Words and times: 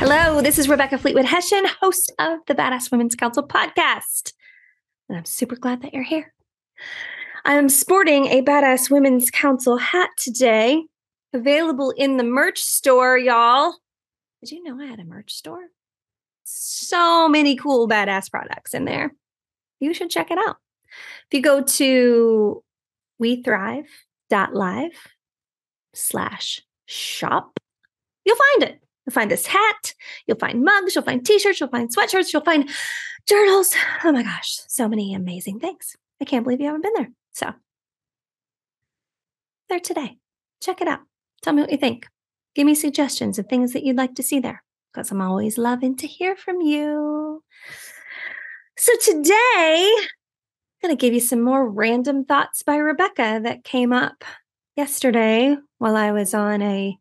Hello, 0.00 0.40
this 0.40 0.58
is 0.58 0.68
Rebecca 0.68 0.98
Fleetwood 0.98 1.24
Hession, 1.24 1.64
host 1.80 2.12
of 2.18 2.40
the 2.46 2.54
Badass 2.54 2.90
Women's 2.90 3.14
Council 3.14 3.46
podcast. 3.46 4.32
And 5.08 5.16
I'm 5.16 5.24
super 5.24 5.54
glad 5.54 5.82
that 5.82 5.94
you're 5.94 6.02
here. 6.02 6.34
I'm 7.44 7.68
sporting 7.68 8.26
a 8.26 8.42
Badass 8.42 8.90
Women's 8.90 9.30
Council 9.30 9.76
hat 9.76 10.10
today, 10.16 10.82
available 11.32 11.92
in 11.96 12.16
the 12.16 12.24
merch 12.24 12.58
store, 12.58 13.16
y'all. 13.16 13.76
Did 14.40 14.50
you 14.50 14.64
know 14.64 14.80
I 14.82 14.86
had 14.86 14.98
a 14.98 15.04
merch 15.04 15.32
store? 15.32 15.68
So 16.42 17.28
many 17.28 17.54
cool 17.54 17.88
badass 17.88 18.30
products 18.30 18.74
in 18.74 18.84
there. 18.84 19.12
You 19.80 19.94
should 19.94 20.10
check 20.10 20.30
it 20.30 20.38
out. 20.38 20.56
If 21.30 21.34
you 21.34 21.42
go 21.42 21.62
to 21.62 22.62
wethrive.live 23.22 24.90
slash 25.94 26.62
shop, 26.86 27.60
you'll 28.24 28.36
find 28.36 28.70
it. 28.70 28.80
You'll 29.06 29.14
find 29.14 29.30
this 29.30 29.46
hat, 29.46 29.94
you'll 30.26 30.38
find 30.38 30.62
mugs, 30.62 30.94
you'll 30.94 31.04
find 31.04 31.24
t-shirts, 31.24 31.60
you'll 31.60 31.70
find 31.70 31.88
sweatshirts, 31.88 32.30
you'll 32.30 32.44
find 32.44 32.68
journals. 33.26 33.74
Oh 34.04 34.12
my 34.12 34.22
gosh, 34.22 34.60
so 34.68 34.86
many 34.86 35.14
amazing 35.14 35.60
things. 35.60 35.96
I 36.20 36.26
can't 36.26 36.44
believe 36.44 36.60
you 36.60 36.66
haven't 36.66 36.82
been 36.82 36.92
there. 36.94 37.10
So 37.32 37.54
there 39.68 39.80
today. 39.80 40.18
Check 40.60 40.80
it 40.80 40.88
out. 40.88 41.00
Tell 41.42 41.52
me 41.52 41.62
what 41.62 41.70
you 41.70 41.78
think. 41.78 42.06
Give 42.54 42.66
me 42.66 42.74
suggestions 42.74 43.38
of 43.38 43.46
things 43.46 43.72
that 43.72 43.84
you'd 43.84 43.96
like 43.96 44.14
to 44.16 44.22
see 44.22 44.40
there 44.40 44.62
because 44.92 45.10
I'm 45.10 45.20
always 45.20 45.58
loving 45.58 45.96
to 45.96 46.06
hear 46.06 46.36
from 46.36 46.60
you. 46.60 47.42
So 48.80 48.92
today, 49.02 49.92
I'm 49.92 50.88
going 50.88 50.96
to 50.96 51.00
give 51.00 51.12
you 51.12 51.18
some 51.18 51.42
more 51.42 51.68
random 51.68 52.24
thoughts 52.24 52.62
by 52.62 52.76
Rebecca 52.76 53.40
that 53.42 53.64
came 53.64 53.92
up 53.92 54.22
yesterday 54.76 55.56
while 55.78 55.96
I 55.96 56.12
was 56.12 56.32
on 56.32 56.62
a. 56.62 56.96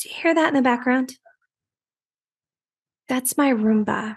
Do 0.00 0.08
you 0.08 0.14
hear 0.16 0.34
that 0.34 0.48
in 0.48 0.54
the 0.54 0.62
background? 0.62 1.14
That's 3.08 3.38
my 3.38 3.52
Roomba. 3.52 4.16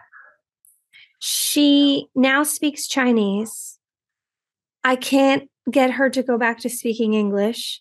She 1.19 2.07
now 2.15 2.41
speaks 2.41 2.87
Chinese. 2.87 3.77
I 4.83 4.95
can't 4.95 5.51
get 5.69 5.91
her 5.91 6.09
to 6.09 6.23
go 6.23 6.39
back 6.39 6.61
to 6.61 6.69
speaking 6.69 7.13
English. 7.13 7.79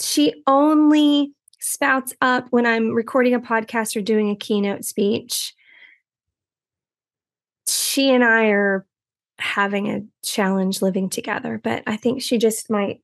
She 0.00 0.42
only 0.48 1.34
spouts 1.64 2.12
up 2.20 2.46
when 2.50 2.66
I'm 2.66 2.90
recording 2.90 3.34
a 3.34 3.40
podcast 3.40 3.96
or 3.96 4.02
doing 4.02 4.30
a 4.30 4.36
keynote 4.36 4.84
speech. 4.84 5.54
She 7.66 8.10
and 8.10 8.22
I 8.22 8.46
are 8.48 8.86
having 9.38 9.88
a 9.88 10.02
challenge 10.24 10.82
living 10.82 11.08
together, 11.08 11.60
but 11.62 11.82
I 11.86 11.96
think 11.96 12.22
she 12.22 12.38
just 12.38 12.70
might 12.70 13.00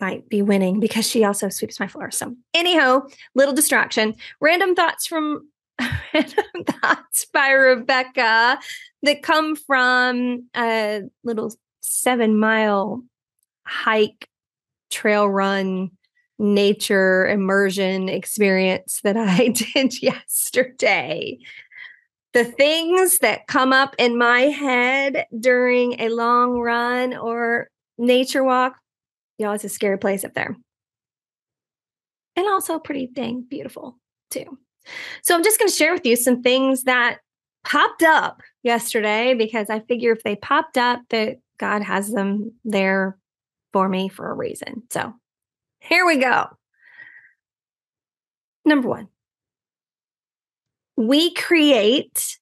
might 0.00 0.28
be 0.28 0.42
winning 0.42 0.78
because 0.78 1.08
she 1.08 1.24
also 1.24 1.48
sweeps 1.48 1.80
my 1.80 1.88
floor. 1.88 2.10
So, 2.10 2.36
anyhow, 2.54 3.08
little 3.34 3.54
distraction. 3.54 4.14
Random 4.40 4.74
thoughts 4.74 5.06
from 5.06 5.48
random 6.14 6.64
thoughts 6.66 7.24
by 7.32 7.50
Rebecca 7.50 8.60
that 9.02 9.22
come 9.22 9.56
from 9.56 10.48
a 10.56 11.02
little 11.24 11.52
seven 11.80 12.38
mile 12.38 13.02
hike, 13.66 14.28
trail 14.90 15.28
run, 15.28 15.90
nature 16.38 17.26
immersion 17.26 18.08
experience 18.08 19.00
that 19.02 19.16
I 19.16 19.48
did 19.74 20.00
yesterday. 20.02 21.38
The 22.34 22.44
things 22.44 23.18
that 23.18 23.46
come 23.46 23.72
up 23.72 23.94
in 23.98 24.18
my 24.18 24.42
head 24.42 25.26
during 25.38 26.00
a 26.00 26.10
long 26.10 26.58
run 26.58 27.16
or 27.16 27.68
nature 27.96 28.44
walk, 28.44 28.76
y'all, 29.38 29.54
it's 29.54 29.64
a 29.64 29.68
scary 29.68 29.98
place 29.98 30.24
up 30.24 30.34
there. 30.34 30.56
And 32.36 32.46
also 32.46 32.78
pretty 32.78 33.08
dang 33.12 33.42
beautiful, 33.42 33.98
too. 34.30 34.58
So 35.22 35.34
I'm 35.34 35.42
just 35.42 35.58
going 35.58 35.70
to 35.70 35.74
share 35.74 35.92
with 35.92 36.06
you 36.06 36.16
some 36.16 36.42
things 36.42 36.84
that 36.84 37.18
popped 37.64 38.02
up 38.02 38.42
yesterday 38.62 39.34
because 39.34 39.68
I 39.68 39.80
figure 39.80 40.12
if 40.12 40.22
they 40.22 40.36
popped 40.36 40.78
up, 40.78 41.00
that 41.10 41.38
God 41.58 41.82
has 41.82 42.10
them 42.10 42.52
there 42.64 43.18
for 43.72 43.88
me 43.88 44.08
for 44.08 44.30
a 44.30 44.34
reason. 44.34 44.84
So 44.90 45.12
here 45.88 46.06
we 46.06 46.18
go. 46.18 46.46
Number 48.64 48.88
one, 48.88 49.08
we 50.96 51.32
create 51.32 52.38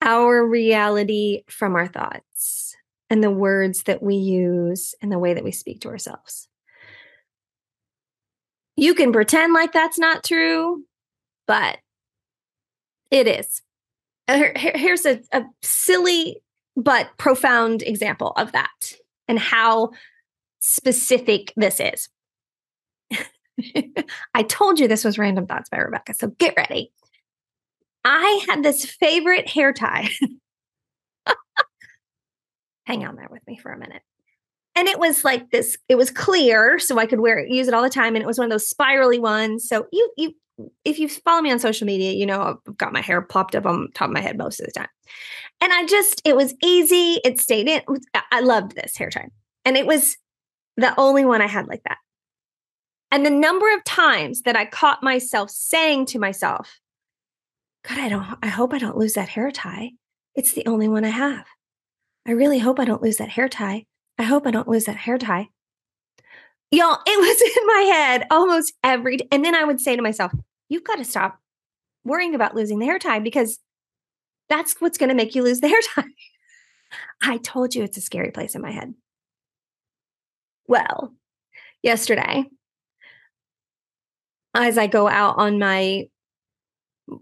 our 0.00 0.46
reality 0.46 1.42
from 1.48 1.74
our 1.74 1.88
thoughts 1.88 2.74
and 3.10 3.22
the 3.22 3.30
words 3.30 3.84
that 3.84 4.02
we 4.02 4.16
use 4.16 4.94
and 5.02 5.12
the 5.12 5.18
way 5.18 5.34
that 5.34 5.44
we 5.44 5.52
speak 5.52 5.80
to 5.80 5.88
ourselves. 5.88 6.48
You 8.76 8.94
can 8.94 9.12
pretend 9.12 9.52
like 9.52 9.72
that's 9.72 9.98
not 9.98 10.24
true, 10.24 10.84
but 11.46 11.78
it 13.10 13.26
is. 13.26 13.62
Uh, 14.28 14.44
here's 14.56 15.06
a, 15.06 15.20
a 15.32 15.44
silly 15.62 16.42
but 16.76 17.08
profound 17.16 17.82
example 17.82 18.32
of 18.36 18.52
that 18.52 18.94
and 19.28 19.38
how 19.38 19.90
specific 20.60 21.52
this 21.56 21.80
is. 21.80 22.08
I 24.34 24.42
told 24.42 24.78
you 24.78 24.88
this 24.88 25.04
was 25.04 25.18
Random 25.18 25.46
Thoughts 25.46 25.68
by 25.70 25.78
Rebecca, 25.78 26.14
so 26.14 26.28
get 26.38 26.54
ready. 26.56 26.92
I 28.04 28.44
had 28.48 28.62
this 28.62 28.84
favorite 28.84 29.48
hair 29.48 29.72
tie. 29.72 30.08
Hang 32.84 33.04
on 33.04 33.16
there 33.16 33.28
with 33.30 33.44
me 33.46 33.56
for 33.56 33.72
a 33.72 33.78
minute. 33.78 34.02
And 34.76 34.86
it 34.88 34.98
was 34.98 35.24
like 35.24 35.50
this, 35.50 35.76
it 35.88 35.96
was 35.96 36.10
clear, 36.10 36.78
so 36.78 36.98
I 36.98 37.06
could 37.06 37.20
wear 37.20 37.38
it, 37.38 37.50
use 37.50 37.66
it 37.66 37.74
all 37.74 37.82
the 37.82 37.90
time. 37.90 38.14
And 38.14 38.22
it 38.22 38.26
was 38.26 38.38
one 38.38 38.44
of 38.44 38.50
those 38.50 38.68
spirally 38.68 39.18
ones. 39.18 39.66
So 39.66 39.86
you 39.90 40.12
you 40.16 40.34
if 40.84 40.98
you 40.98 41.08
follow 41.08 41.42
me 41.42 41.50
on 41.50 41.58
social 41.58 41.86
media, 41.86 42.12
you 42.12 42.26
know 42.26 42.42
I've 42.66 42.76
got 42.76 42.92
my 42.92 43.00
hair 43.00 43.22
popped 43.22 43.54
up 43.54 43.66
on 43.66 43.88
top 43.94 44.08
of 44.08 44.14
my 44.14 44.20
head 44.20 44.38
most 44.38 44.60
of 44.60 44.66
the 44.66 44.72
time. 44.72 44.88
And 45.60 45.72
I 45.72 45.86
just, 45.86 46.20
it 46.24 46.36
was 46.36 46.54
easy. 46.62 47.20
It 47.24 47.40
stayed 47.40 47.68
in. 47.68 47.82
I 48.30 48.40
loved 48.40 48.74
this 48.74 48.96
hair 48.96 49.10
tie. 49.10 49.28
And 49.64 49.76
it 49.76 49.86
was 49.86 50.16
the 50.76 50.94
only 50.98 51.24
one 51.24 51.40
I 51.40 51.46
had 51.46 51.66
like 51.66 51.82
that. 51.84 51.98
And 53.10 53.24
the 53.24 53.30
number 53.30 53.72
of 53.72 53.84
times 53.84 54.42
that 54.42 54.56
I 54.56 54.64
caught 54.64 55.02
myself 55.02 55.50
saying 55.50 56.06
to 56.06 56.18
myself, 56.18 56.80
God, 57.84 57.98
I 57.98 58.08
don't, 58.08 58.38
I 58.42 58.48
hope 58.48 58.74
I 58.74 58.78
don't 58.78 58.96
lose 58.96 59.14
that 59.14 59.28
hair 59.28 59.50
tie. 59.50 59.92
It's 60.34 60.52
the 60.52 60.66
only 60.66 60.88
one 60.88 61.04
I 61.04 61.10
have. 61.10 61.46
I 62.26 62.32
really 62.32 62.58
hope 62.58 62.80
I 62.80 62.84
don't 62.84 63.02
lose 63.02 63.18
that 63.18 63.28
hair 63.28 63.48
tie. 63.48 63.86
I 64.18 64.24
hope 64.24 64.46
I 64.46 64.50
don't 64.50 64.68
lose 64.68 64.84
that 64.84 64.96
hair 64.96 65.18
tie. 65.18 65.48
Y'all, 66.70 66.98
it 67.06 67.18
was 67.18 67.40
in 67.40 67.66
my 67.66 67.94
head 67.94 68.26
almost 68.30 68.72
every 68.82 69.18
and 69.30 69.44
then 69.44 69.54
I 69.54 69.64
would 69.64 69.80
say 69.80 69.94
to 69.94 70.02
myself, 70.02 70.32
you've 70.68 70.84
got 70.84 70.96
to 70.96 71.04
stop 71.04 71.38
worrying 72.04 72.34
about 72.34 72.54
losing 72.54 72.78
the 72.78 72.86
hair 72.86 72.98
tie 72.98 73.20
because 73.20 73.58
that's 74.48 74.80
what's 74.80 74.98
going 74.98 75.08
to 75.08 75.14
make 75.14 75.34
you 75.34 75.42
lose 75.42 75.60
the 75.60 75.68
hair 75.68 75.80
tie. 75.94 76.04
I 77.22 77.38
told 77.38 77.74
you 77.74 77.84
it's 77.84 77.96
a 77.96 78.00
scary 78.02 78.30
place 78.30 78.54
in 78.54 78.62
my 78.62 78.70
head. 78.70 78.94
Well, 80.66 81.14
yesterday, 81.82 82.46
as 84.62 84.78
I 84.78 84.86
go 84.86 85.08
out 85.08 85.38
on 85.38 85.58
my 85.58 86.08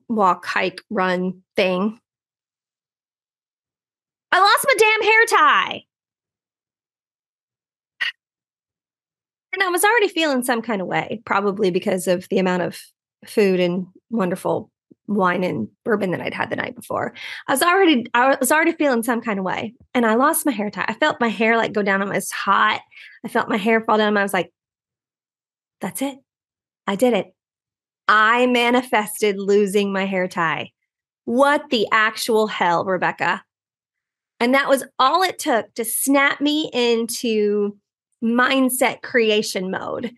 walk, 0.09 0.47
hike, 0.47 0.81
run 0.91 1.43
thing, 1.57 1.99
I 4.33 4.41
lost 4.41 4.67
my 4.67 4.75
damn 4.79 5.03
hair 5.03 5.27
tie. 5.27 5.85
And 9.53 9.63
I 9.63 9.69
was 9.69 9.85
already 9.85 10.09
feeling 10.09 10.43
some 10.43 10.63
kind 10.63 10.83
of 10.83 10.89
way, 10.89 11.23
probably 11.25 11.71
because 11.71 12.09
of 12.09 12.27
the 12.29 12.39
amount 12.39 12.63
of 12.63 12.81
food 13.25 13.61
and 13.61 13.87
wonderful 14.11 14.71
wine 15.07 15.45
and 15.45 15.69
bourbon 15.85 16.11
that 16.11 16.21
I'd 16.21 16.35
had 16.35 16.51
the 16.51 16.57
night 16.57 16.75
before. 16.75 17.15
I 17.47 17.53
was 17.53 17.63
already 17.63 18.07
I 18.15 18.37
was 18.41 18.51
already 18.51 18.73
feeling 18.73 19.03
some 19.03 19.21
kind 19.21 19.39
of 19.39 19.45
way. 19.45 19.75
And 19.95 20.05
I 20.05 20.15
lost 20.15 20.47
my 20.47 20.53
hair 20.53 20.71
tie. 20.71 20.87
I 20.89 20.95
felt 20.95 21.21
my 21.21 21.29
hair 21.29 21.57
like 21.57 21.73
go 21.73 21.83
down. 21.83 22.03
It 22.03 22.09
was 22.09 22.31
hot. 22.31 22.81
I 23.25 23.29
felt 23.29 23.49
my 23.49 23.57
hair 23.57 23.81
fall 23.81 23.99
down. 23.99 24.17
I 24.17 24.23
was 24.23 24.33
like, 24.33 24.53
that's 25.81 26.03
it. 26.03 26.17
I 26.87 26.97
did 26.97 27.15
it. 27.15 27.35
I 28.09 28.47
manifested 28.47 29.39
losing 29.39 29.93
my 29.93 30.05
hair 30.05 30.29
tie. 30.29 30.73
What 31.25 31.71
the 31.71 31.87
actual 31.91 32.47
hell, 32.47 32.85
Rebecca? 32.85 33.43
And 34.41 34.53
that 34.53 34.69
was 34.69 34.85
all 34.99 35.23
it 35.23 35.39
took 35.39 35.73
to 35.75 35.85
snap 35.85 36.41
me 36.41 36.71
into 36.73 37.79
mindset 38.23 39.03
creation 39.03 39.71
mode 39.71 40.13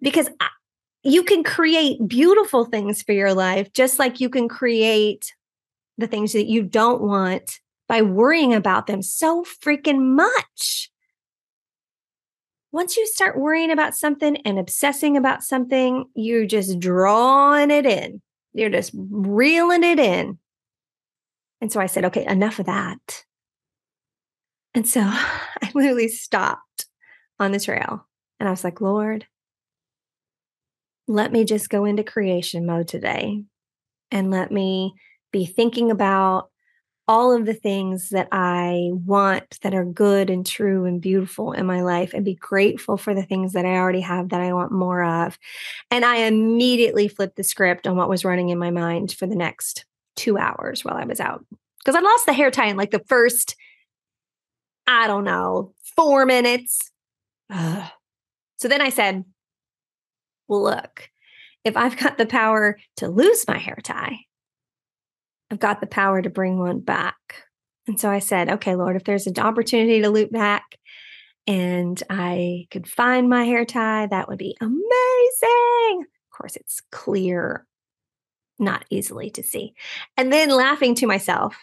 because 0.00 0.28
I, 0.40 0.48
you 1.02 1.24
can 1.24 1.42
create 1.42 2.06
beautiful 2.06 2.64
things 2.64 3.02
for 3.02 3.12
your 3.12 3.34
life, 3.34 3.72
just 3.72 3.98
like 3.98 4.20
you 4.20 4.28
can 4.28 4.48
create 4.48 5.34
the 5.98 6.06
things 6.06 6.32
that 6.32 6.46
you 6.46 6.62
don't 6.62 7.02
want 7.02 7.60
by 7.88 8.02
worrying 8.02 8.54
about 8.54 8.86
them 8.86 9.02
so 9.02 9.44
freaking 9.44 10.14
much. 10.14 10.91
Once 12.72 12.96
you 12.96 13.06
start 13.06 13.38
worrying 13.38 13.70
about 13.70 13.94
something 13.94 14.36
and 14.38 14.58
obsessing 14.58 15.16
about 15.16 15.42
something, 15.42 16.06
you're 16.14 16.46
just 16.46 16.80
drawing 16.80 17.70
it 17.70 17.84
in. 17.84 18.20
You're 18.54 18.70
just 18.70 18.92
reeling 18.94 19.84
it 19.84 19.98
in. 19.98 20.38
And 21.60 21.70
so 21.70 21.80
I 21.80 21.86
said, 21.86 22.06
okay, 22.06 22.26
enough 22.26 22.58
of 22.58 22.66
that. 22.66 23.24
And 24.74 24.88
so 24.88 25.00
I 25.04 25.70
literally 25.74 26.08
stopped 26.08 26.86
on 27.38 27.52
the 27.52 27.60
trail 27.60 28.06
and 28.40 28.48
I 28.48 28.52
was 28.52 28.64
like, 28.64 28.80
Lord, 28.80 29.26
let 31.06 31.30
me 31.30 31.44
just 31.44 31.68
go 31.68 31.84
into 31.84 32.02
creation 32.02 32.64
mode 32.64 32.88
today 32.88 33.44
and 34.10 34.30
let 34.30 34.50
me 34.50 34.94
be 35.30 35.44
thinking 35.44 35.90
about 35.90 36.50
all 37.08 37.34
of 37.34 37.46
the 37.46 37.54
things 37.54 38.10
that 38.10 38.28
I 38.30 38.90
want 38.92 39.58
that 39.62 39.74
are 39.74 39.84
good 39.84 40.30
and 40.30 40.46
true 40.46 40.84
and 40.84 41.00
beautiful 41.00 41.52
in 41.52 41.66
my 41.66 41.82
life 41.82 42.14
and 42.14 42.24
be 42.24 42.34
grateful 42.34 42.96
for 42.96 43.12
the 43.12 43.24
things 43.24 43.52
that 43.54 43.66
I 43.66 43.76
already 43.76 44.00
have 44.00 44.28
that 44.28 44.40
I 44.40 44.52
want 44.52 44.72
more 44.72 45.02
of. 45.02 45.38
And 45.90 46.04
I 46.04 46.18
immediately 46.18 47.08
flipped 47.08 47.36
the 47.36 47.42
script 47.42 47.86
on 47.86 47.96
what 47.96 48.08
was 48.08 48.24
running 48.24 48.50
in 48.50 48.58
my 48.58 48.70
mind 48.70 49.12
for 49.12 49.26
the 49.26 49.34
next 49.34 49.84
two 50.14 50.38
hours 50.38 50.84
while 50.84 50.96
I 50.96 51.04
was 51.04 51.20
out. 51.20 51.44
Because 51.78 51.96
I 51.96 52.00
lost 52.00 52.26
the 52.26 52.32
hair 52.32 52.50
tie 52.50 52.68
in 52.68 52.76
like 52.76 52.92
the 52.92 53.04
first, 53.06 53.56
I 54.86 55.08
don't 55.08 55.24
know, 55.24 55.74
four 55.96 56.24
minutes. 56.24 56.92
Ugh. 57.50 57.90
So 58.58 58.68
then 58.68 58.80
I 58.80 58.90
said, 58.90 59.24
well, 60.46 60.62
look, 60.62 61.10
if 61.64 61.76
I've 61.76 61.96
got 61.96 62.16
the 62.16 62.26
power 62.26 62.78
to 62.98 63.08
lose 63.08 63.46
my 63.48 63.58
hair 63.58 63.78
tie, 63.82 64.20
I've 65.52 65.60
got 65.60 65.82
the 65.82 65.86
power 65.86 66.22
to 66.22 66.30
bring 66.30 66.58
one 66.58 66.80
back. 66.80 67.44
And 67.86 68.00
so 68.00 68.08
I 68.08 68.20
said, 68.20 68.48
okay, 68.48 68.74
Lord, 68.74 68.96
if 68.96 69.04
there's 69.04 69.26
an 69.26 69.38
opportunity 69.38 70.00
to 70.00 70.08
loop 70.08 70.32
back 70.32 70.78
and 71.46 72.02
I 72.08 72.68
could 72.70 72.88
find 72.88 73.28
my 73.28 73.44
hair 73.44 73.66
tie, 73.66 74.06
that 74.06 74.28
would 74.28 74.38
be 74.38 74.56
amazing. 74.62 74.72
Of 76.00 76.38
course, 76.38 76.56
it's 76.56 76.80
clear, 76.90 77.66
not 78.58 78.86
easily 78.88 79.28
to 79.32 79.42
see. 79.42 79.74
And 80.16 80.32
then 80.32 80.48
laughing 80.48 80.94
to 80.96 81.06
myself. 81.06 81.54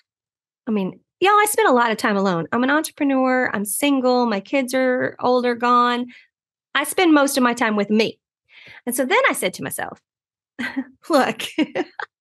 I 0.67 0.71
mean, 0.71 0.99
y'all, 1.19 1.31
I 1.31 1.47
spend 1.49 1.67
a 1.67 1.73
lot 1.73 1.89
of 1.89 1.97
time 1.97 2.15
alone. 2.15 2.45
I'm 2.51 2.63
an 2.63 2.69
entrepreneur, 2.69 3.49
I'm 3.51 3.65
single, 3.65 4.27
my 4.27 4.39
kids 4.39 4.75
are 4.75 5.15
older, 5.19 5.55
gone. 5.55 6.05
I 6.75 6.83
spend 6.83 7.11
most 7.11 7.37
of 7.37 7.43
my 7.43 7.55
time 7.55 7.75
with 7.75 7.89
me. 7.89 8.19
And 8.85 8.95
so 8.95 9.03
then 9.03 9.21
I 9.27 9.33
said 9.33 9.55
to 9.55 9.63
myself, 9.63 9.99
look, 11.09 11.41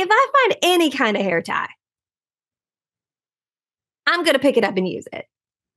if 0.00 0.08
I 0.10 0.26
find 0.32 0.58
any 0.62 0.90
kind 0.90 1.16
of 1.16 1.22
hair 1.22 1.42
tie, 1.42 1.68
I'm 4.06 4.24
going 4.24 4.34
to 4.34 4.40
pick 4.40 4.56
it 4.56 4.64
up 4.64 4.76
and 4.76 4.88
use 4.88 5.06
it. 5.12 5.26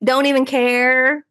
Don't 0.04 0.26
even 0.26 0.46
care 0.46 1.26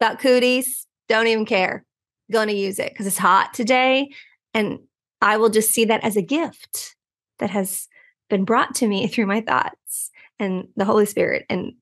about 0.00 0.20
cooties. 0.20 0.86
Don't 1.08 1.26
even 1.26 1.44
care. 1.44 1.84
Going 2.30 2.48
to 2.48 2.54
use 2.54 2.78
it 2.78 2.92
because 2.92 3.06
it's 3.06 3.18
hot 3.18 3.52
today. 3.52 4.10
And 4.54 4.78
I 5.20 5.36
will 5.36 5.50
just 5.50 5.70
see 5.70 5.84
that 5.86 6.04
as 6.04 6.16
a 6.16 6.22
gift 6.22 6.94
that 7.40 7.50
has 7.50 7.88
been 8.28 8.44
brought 8.44 8.74
to 8.76 8.86
me 8.86 9.06
through 9.08 9.26
my 9.26 9.40
thoughts 9.40 10.10
and 10.38 10.68
the 10.76 10.84
Holy 10.84 11.06
Spirit 11.06 11.44
and 11.50 11.72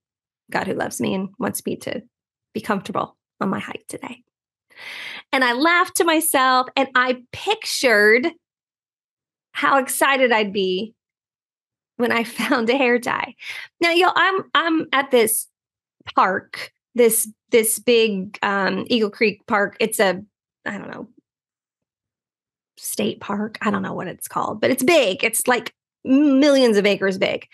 God 0.50 0.66
who 0.66 0.74
loves 0.74 1.00
me 1.00 1.14
and 1.14 1.28
wants 1.38 1.64
me 1.66 1.76
to 1.76 2.02
be 2.54 2.60
comfortable 2.60 3.16
on 3.40 3.50
my 3.50 3.60
hike 3.60 3.84
today. 3.88 4.22
And 5.32 5.44
I 5.44 5.52
laughed 5.52 5.96
to 5.96 6.04
myself 6.04 6.68
and 6.74 6.88
I 6.94 7.18
pictured 7.32 8.28
how 9.58 9.78
excited 9.78 10.30
I'd 10.30 10.52
be 10.52 10.94
when 11.96 12.12
I 12.12 12.22
found 12.40 12.70
a 12.70 12.76
hair 12.76 12.98
tie. 13.00 13.34
Now, 13.80 13.90
yo, 13.90 14.08
I'm 14.14 14.44
I'm 14.54 14.86
at 14.92 15.10
this 15.10 15.48
park, 16.14 16.72
this 16.94 17.28
this 17.50 17.78
big 17.80 18.38
um, 18.42 18.84
Eagle 18.88 19.10
Creek 19.10 19.44
Park. 19.46 19.76
It's 19.80 19.98
a 19.98 20.22
I 20.64 20.78
don't 20.78 20.90
know 20.90 21.08
state 22.76 23.20
park. 23.20 23.58
I 23.60 23.72
don't 23.72 23.82
know 23.82 23.94
what 23.94 24.06
it's 24.06 24.28
called, 24.28 24.60
but 24.60 24.70
it's 24.70 24.84
big. 24.84 25.24
It's 25.24 25.48
like 25.48 25.74
millions 26.04 26.76
of 26.76 26.86
acres 26.86 27.18
big. 27.18 27.46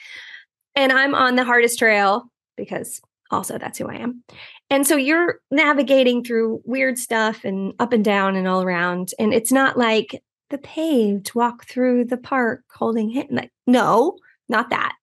And 0.77 0.93
I'm 0.93 1.15
on 1.15 1.37
the 1.37 1.45
hardest 1.45 1.79
trail 1.79 2.25
because 2.59 3.01
also 3.31 3.57
that's 3.57 3.79
who 3.79 3.89
I 3.89 3.95
am. 3.95 4.23
And 4.69 4.87
so 4.87 4.97
you're 4.97 5.39
navigating 5.51 6.23
through 6.23 6.61
weird 6.67 6.99
stuff 6.99 7.45
and 7.45 7.73
up 7.79 7.95
and 7.95 8.05
down 8.05 8.37
and 8.37 8.47
all 8.47 8.63
around. 8.63 9.13
And 9.19 9.33
it's 9.33 9.53
not 9.53 9.79
like 9.79 10.23
the 10.55 10.59
paved 10.59 11.35
walk 11.35 11.67
through 11.67 12.05
the 12.05 12.17
park 12.17 12.63
holding 12.73 13.11
him. 13.11 13.27
Like, 13.29 13.51
no, 13.67 14.19
not 14.49 14.71
that. 14.71 14.95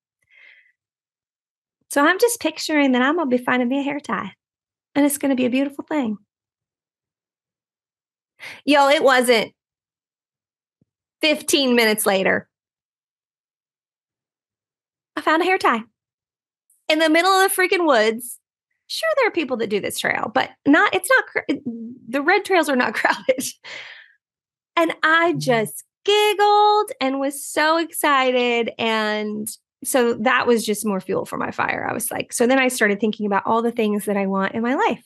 So 1.89 2.05
I'm 2.05 2.17
just 2.19 2.39
picturing 2.39 2.93
that 2.93 3.01
I'm 3.01 3.17
going 3.17 3.29
to 3.29 3.37
be 3.37 3.43
finding 3.43 3.67
me 3.67 3.81
a 3.81 3.83
hair 3.83 3.99
tie 3.99 4.31
and 4.95 5.05
it's 5.05 5.17
going 5.17 5.31
to 5.31 5.35
be 5.35 5.45
a 5.45 5.49
beautiful 5.49 5.83
thing. 5.83 6.17
Yo, 8.63 8.87
it 8.87 9.03
wasn't 9.03 9.51
15 11.19 11.75
minutes 11.75 12.05
later. 12.05 12.47
I 15.17 15.21
found 15.21 15.41
a 15.41 15.45
hair 15.45 15.57
tie 15.57 15.83
in 16.87 16.99
the 16.99 17.09
middle 17.09 17.29
of 17.29 17.53
the 17.53 17.61
freaking 17.61 17.85
woods. 17.85 18.39
Sure, 18.87 19.09
there 19.17 19.27
are 19.27 19.31
people 19.31 19.57
that 19.57 19.69
do 19.69 19.81
this 19.81 19.99
trail, 19.99 20.31
but 20.33 20.51
not, 20.65 20.95
it's 20.95 21.09
not, 21.09 21.57
the 22.07 22.21
red 22.21 22.45
trails 22.45 22.69
are 22.69 22.77
not 22.77 22.93
crowded. 22.93 23.43
And 24.75 24.93
I 25.03 25.31
mm-hmm. 25.31 25.39
just 25.39 25.83
giggled 26.03 26.91
and 26.99 27.19
was 27.19 27.43
so 27.43 27.77
excited. 27.77 28.71
And 28.79 29.49
so 29.83 30.13
that 30.15 30.47
was 30.47 30.65
just 30.65 30.85
more 30.85 30.99
fuel 30.99 31.25
for 31.25 31.37
my 31.37 31.51
fire. 31.51 31.87
I 31.89 31.93
was 31.93 32.11
like, 32.11 32.33
so 32.33 32.47
then 32.47 32.59
I 32.59 32.67
started 32.67 32.99
thinking 32.99 33.25
about 33.25 33.43
all 33.45 33.61
the 33.61 33.71
things 33.71 34.05
that 34.05 34.17
I 34.17 34.27
want 34.27 34.53
in 34.53 34.61
my 34.61 34.75
life 34.75 35.03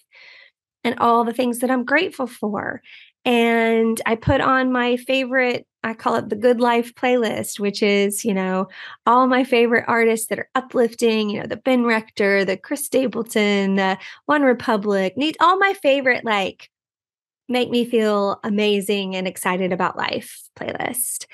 and 0.83 0.99
all 0.99 1.23
the 1.23 1.33
things 1.33 1.59
that 1.59 1.71
I'm 1.71 1.85
grateful 1.85 2.27
for. 2.27 2.81
And 3.23 3.99
I 4.05 4.15
put 4.15 4.39
on 4.39 4.71
my 4.71 4.97
favorite, 4.97 5.65
I 5.83 5.95
call 5.95 6.15
it 6.15 6.29
the 6.29 6.35
Good 6.35 6.59
Life 6.59 6.93
playlist, 6.93 7.59
which 7.59 7.81
is, 7.81 8.23
you 8.23 8.35
know, 8.35 8.67
all 9.07 9.25
my 9.25 9.43
favorite 9.43 9.85
artists 9.87 10.27
that 10.27 10.39
are 10.39 10.49
uplifting, 10.53 11.31
you 11.31 11.39
know, 11.39 11.47
the 11.47 11.57
Ben 11.57 11.85
Rector, 11.85 12.45
the 12.45 12.55
Chris 12.55 12.85
Stapleton, 12.85 13.75
the 13.75 13.97
One 14.27 14.43
Republic, 14.43 15.17
need 15.17 15.37
all 15.39 15.57
my 15.57 15.73
favorite, 15.73 16.23
like, 16.23 16.69
make 17.47 17.69
me 17.69 17.85
feel 17.85 18.39
amazing 18.43 19.15
and 19.15 19.27
excited 19.27 19.71
about 19.71 19.97
life 19.97 20.49
playlist. 20.57 21.25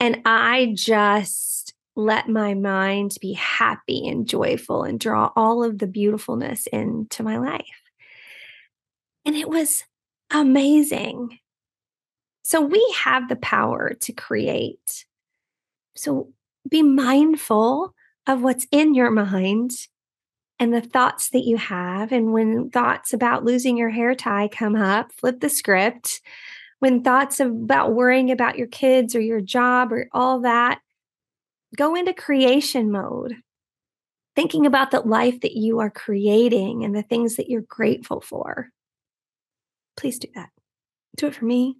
And 0.00 0.22
I 0.24 0.72
just 0.74 1.74
let 1.94 2.28
my 2.28 2.54
mind 2.54 3.16
be 3.20 3.34
happy 3.34 4.08
and 4.08 4.26
joyful 4.26 4.82
and 4.82 4.98
draw 4.98 5.30
all 5.36 5.62
of 5.62 5.78
the 5.78 5.86
beautifulness 5.86 6.66
into 6.68 7.22
my 7.22 7.38
life. 7.38 7.66
And 9.24 9.36
it 9.36 9.48
was 9.48 9.84
amazing. 10.30 11.38
So 12.42 12.60
we 12.60 12.94
have 12.98 13.28
the 13.28 13.36
power 13.36 13.94
to 14.00 14.12
create. 14.12 15.04
So 15.94 16.32
be 16.68 16.82
mindful 16.82 17.94
of 18.26 18.42
what's 18.42 18.66
in 18.72 18.94
your 18.94 19.10
mind 19.10 19.72
and 20.62 20.72
the 20.72 20.80
thoughts 20.80 21.30
that 21.30 21.44
you 21.44 21.56
have. 21.56 22.12
And 22.12 22.32
when 22.32 22.70
thoughts 22.70 23.12
about 23.12 23.44
losing 23.44 23.76
your 23.76 23.90
hair 23.90 24.14
tie 24.14 24.46
come 24.46 24.76
up, 24.76 25.10
flip 25.10 25.40
the 25.40 25.48
script. 25.48 26.20
When 26.78 27.02
thoughts 27.02 27.40
about 27.40 27.94
worrying 27.94 28.30
about 28.30 28.56
your 28.56 28.68
kids 28.68 29.16
or 29.16 29.20
your 29.20 29.40
job 29.40 29.92
or 29.92 30.08
all 30.12 30.42
that, 30.42 30.78
go 31.76 31.96
into 31.96 32.14
creation 32.14 32.92
mode. 32.92 33.34
Thinking 34.36 34.64
about 34.64 34.92
the 34.92 35.00
life 35.00 35.40
that 35.40 35.56
you 35.56 35.80
are 35.80 35.90
creating 35.90 36.84
and 36.84 36.94
the 36.94 37.02
things 37.02 37.34
that 37.36 37.50
you're 37.50 37.62
grateful 37.62 38.20
for. 38.20 38.68
Please 39.96 40.20
do 40.20 40.28
that. 40.36 40.50
Do 41.16 41.26
it 41.26 41.34
for 41.34 41.44
me. 41.44 41.78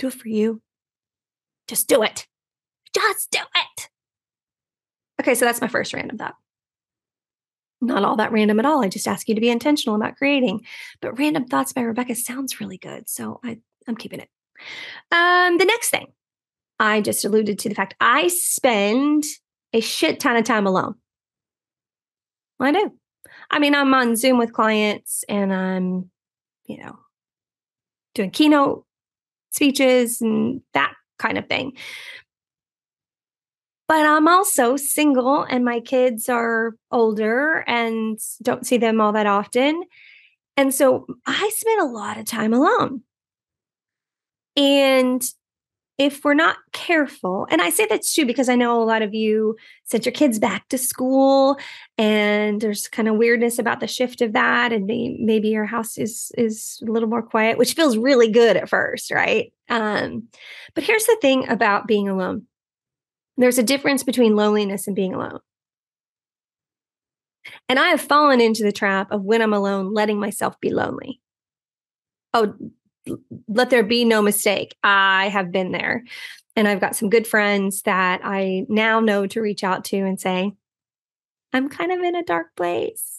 Do 0.00 0.08
it 0.08 0.14
for 0.14 0.26
you. 0.26 0.60
Just 1.68 1.86
do 1.86 2.02
it. 2.02 2.26
Just 2.92 3.30
do 3.30 3.38
it. 3.38 3.90
Okay, 5.20 5.36
so 5.36 5.44
that's 5.44 5.60
my 5.60 5.68
first 5.68 5.92
random 5.92 6.18
thought 6.18 6.34
not 7.80 8.04
all 8.04 8.16
that 8.16 8.32
random 8.32 8.58
at 8.58 8.66
all. 8.66 8.82
I 8.82 8.88
just 8.88 9.08
ask 9.08 9.28
you 9.28 9.34
to 9.34 9.40
be 9.40 9.50
intentional 9.50 9.96
about 9.96 10.16
creating. 10.16 10.64
But 11.00 11.18
Random 11.18 11.46
Thoughts 11.46 11.72
by 11.72 11.82
Rebecca 11.82 12.14
sounds 12.14 12.60
really 12.60 12.78
good. 12.78 13.08
So 13.08 13.40
I, 13.44 13.58
I'm 13.86 13.96
keeping 13.96 14.20
it. 14.20 14.28
Um, 15.12 15.58
the 15.58 15.64
next 15.64 15.90
thing, 15.90 16.08
I 16.78 17.00
just 17.00 17.24
alluded 17.24 17.58
to 17.60 17.68
the 17.68 17.74
fact 17.74 17.94
I 18.00 18.28
spend 18.28 19.24
a 19.72 19.80
shit 19.80 20.20
ton 20.20 20.36
of 20.36 20.44
time 20.44 20.66
alone. 20.66 20.94
I 22.60 22.72
do. 22.72 22.92
I 23.50 23.58
mean, 23.58 23.74
I'm 23.74 23.94
on 23.94 24.16
Zoom 24.16 24.38
with 24.38 24.52
clients 24.52 25.24
and 25.28 25.52
I'm, 25.52 26.10
you 26.66 26.78
know, 26.78 26.98
doing 28.14 28.30
keynote 28.30 28.84
speeches 29.50 30.20
and 30.20 30.60
that 30.74 30.92
kind 31.18 31.38
of 31.38 31.46
thing 31.46 31.72
but 33.88 34.04
I'm 34.04 34.28
also 34.28 34.76
single 34.76 35.42
and 35.44 35.64
my 35.64 35.80
kids 35.80 36.28
are 36.28 36.74
older 36.90 37.64
and 37.66 38.18
don't 38.42 38.66
see 38.66 38.76
them 38.76 39.00
all 39.00 39.12
that 39.12 39.26
often. 39.26 39.82
And 40.58 40.74
so 40.74 41.06
I 41.26 41.50
spend 41.54 41.80
a 41.80 41.86
lot 41.86 42.18
of 42.18 42.26
time 42.26 42.52
alone. 42.52 43.02
And 44.56 45.22
if 45.98 46.24
we're 46.24 46.34
not 46.34 46.56
careful, 46.72 47.46
and 47.50 47.62
I 47.62 47.70
say 47.70 47.86
that's 47.88 48.14
true 48.14 48.26
because 48.26 48.48
I 48.48 48.56
know 48.56 48.82
a 48.82 48.84
lot 48.84 49.02
of 49.02 49.14
you 49.14 49.56
sent 49.84 50.04
your 50.04 50.12
kids 50.12 50.38
back 50.38 50.68
to 50.68 50.78
school 50.78 51.58
and 51.96 52.60
there's 52.60 52.88
kind 52.88 53.08
of 53.08 53.16
weirdness 53.16 53.58
about 53.58 53.80
the 53.80 53.86
shift 53.86 54.20
of 54.20 54.32
that. 54.34 54.72
And 54.72 54.86
maybe 54.86 55.48
your 55.48 55.64
house 55.64 55.96
is 55.96 56.30
is 56.36 56.82
a 56.86 56.90
little 56.90 57.08
more 57.08 57.22
quiet, 57.22 57.56
which 57.56 57.74
feels 57.74 57.96
really 57.96 58.30
good 58.30 58.56
at 58.56 58.68
first, 58.68 59.10
right? 59.10 59.52
Um, 59.68 60.28
but 60.74 60.84
here's 60.84 61.06
the 61.06 61.18
thing 61.22 61.48
about 61.48 61.86
being 61.86 62.08
alone 62.08 62.47
there's 63.38 63.58
a 63.58 63.62
difference 63.62 64.02
between 64.02 64.36
loneliness 64.36 64.86
and 64.86 64.96
being 64.96 65.14
alone. 65.14 65.40
And 67.68 67.78
I 67.78 67.88
have 67.88 68.00
fallen 68.00 68.40
into 68.40 68.62
the 68.62 68.72
trap 68.72 69.10
of 69.10 69.22
when 69.22 69.40
I'm 69.40 69.54
alone, 69.54 69.94
letting 69.94 70.18
myself 70.18 70.60
be 70.60 70.70
lonely. 70.70 71.20
Oh, 72.34 72.54
let 73.48 73.70
there 73.70 73.82
be 73.82 74.04
no 74.04 74.20
mistake. 74.20 74.76
I 74.82 75.28
have 75.28 75.50
been 75.50 75.72
there. 75.72 76.04
And 76.56 76.68
I've 76.68 76.80
got 76.80 76.96
some 76.96 77.08
good 77.08 77.26
friends 77.26 77.82
that 77.82 78.20
I 78.24 78.66
now 78.68 79.00
know 79.00 79.26
to 79.28 79.40
reach 79.40 79.64
out 79.64 79.84
to 79.86 79.96
and 79.96 80.20
say, 80.20 80.52
I'm 81.52 81.68
kind 81.68 81.92
of 81.92 82.00
in 82.00 82.16
a 82.16 82.24
dark 82.24 82.48
place. 82.56 83.18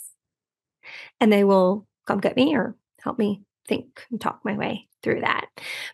And 1.20 1.32
they 1.32 1.44
will 1.44 1.88
come 2.06 2.20
get 2.20 2.36
me 2.36 2.56
or 2.56 2.76
help 3.02 3.18
me 3.18 3.42
think 3.68 4.06
and 4.12 4.20
talk 4.20 4.42
my 4.44 4.58
way 4.58 4.88
through 5.02 5.22
that. 5.22 5.46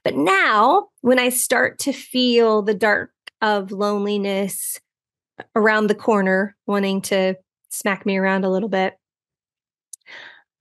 But 0.03 0.15
now, 0.15 0.87
when 1.01 1.19
I 1.19 1.29
start 1.29 1.79
to 1.79 1.93
feel 1.93 2.63
the 2.63 2.73
dark 2.73 3.11
of 3.41 3.71
loneliness 3.71 4.79
around 5.55 5.87
the 5.87 5.95
corner, 5.95 6.55
wanting 6.65 7.01
to 7.01 7.35
smack 7.69 8.05
me 8.05 8.17
around 8.17 8.45
a 8.45 8.49
little 8.49 8.69
bit, 8.69 8.93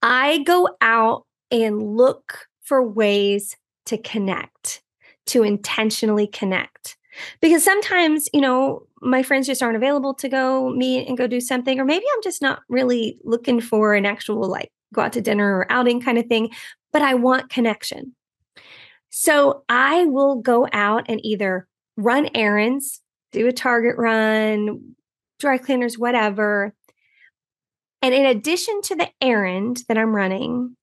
I 0.01 0.39
go 0.39 0.69
out 0.81 1.25
and 1.51 1.81
look 1.81 2.47
for 2.63 2.87
ways 2.87 3.55
to 3.85 3.97
connect, 3.97 4.81
to 5.27 5.43
intentionally 5.43 6.27
connect. 6.27 6.97
Because 7.41 7.63
sometimes, 7.63 8.27
you 8.33 8.41
know, 8.41 8.85
my 9.01 9.23
friends 9.23 9.47
just 9.47 9.63
aren't 9.63 9.77
available 9.77 10.13
to 10.15 10.27
go 10.27 10.69
meet 10.71 11.07
and 11.07 11.17
go 11.17 11.27
do 11.27 11.39
something, 11.39 11.79
or 11.79 11.85
maybe 11.85 12.05
I'm 12.13 12.23
just 12.23 12.41
not 12.41 12.59
really 12.67 13.17
looking 13.23 13.61
for 13.61 13.93
an 13.93 14.05
actual 14.05 14.49
like 14.49 14.69
go 14.93 15.01
out 15.01 15.13
to 15.13 15.21
dinner 15.21 15.57
or 15.57 15.71
outing 15.71 16.01
kind 16.01 16.17
of 16.17 16.25
thing, 16.25 16.49
but 16.91 17.01
I 17.01 17.13
want 17.13 17.49
connection. 17.49 18.13
So 19.09 19.63
I 19.69 20.05
will 20.05 20.35
go 20.35 20.67
out 20.73 21.05
and 21.07 21.25
either 21.25 21.67
run 21.97 22.29
errands, 22.35 23.01
do 23.31 23.47
a 23.47 23.51
Target 23.51 23.95
run, 23.97 24.95
dry 25.39 25.57
cleaners, 25.57 25.97
whatever. 25.97 26.73
And 28.01 28.13
in 28.13 28.25
addition 28.25 28.81
to 28.83 28.95
the 28.95 29.09
errand 29.21 29.83
that 29.87 29.97
I'm 29.97 30.15
running, 30.15 30.75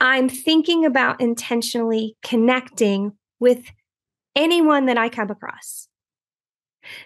I'm 0.00 0.28
thinking 0.28 0.84
about 0.84 1.20
intentionally 1.20 2.16
connecting 2.24 3.12
with 3.40 3.70
anyone 4.34 4.86
that 4.86 4.98
I 4.98 5.08
come 5.08 5.30
across. 5.30 5.88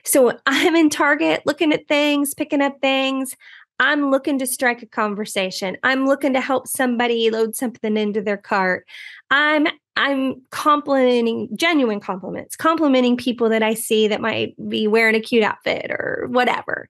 So 0.05 0.39
I'm 0.47 0.75
in 0.75 0.91
Target 0.91 1.43
looking 1.45 1.73
at 1.73 1.87
things, 1.89 2.35
picking 2.35 2.63
up 2.63 2.77
things. 2.81 3.37
I'm 3.79 4.11
looking 4.11 4.39
to 4.39 4.47
strike 4.47 4.83
a 4.83 4.87
conversation. 4.87 5.77
I'm 5.83 6.07
looking 6.07 6.33
to 6.33 6.41
help 6.41 6.67
somebody 6.67 7.31
load 7.31 7.55
something 7.55 7.97
into 7.97 8.23
their 8.23 8.37
cart. 8.37 8.87
I'm 9.31 9.67
I'm 9.97 10.43
complimenting 10.51 11.49
genuine 11.57 12.01
compliments, 12.01 12.55
complimenting 12.55 13.17
people 13.17 13.49
that 13.49 13.63
I 13.63 13.75
see 13.75 14.09
that 14.09 14.21
might 14.21 14.55
be 14.69 14.87
wearing 14.87 15.15
a 15.15 15.21
cute 15.21 15.43
outfit 15.43 15.91
or 15.91 16.27
whatever. 16.31 16.89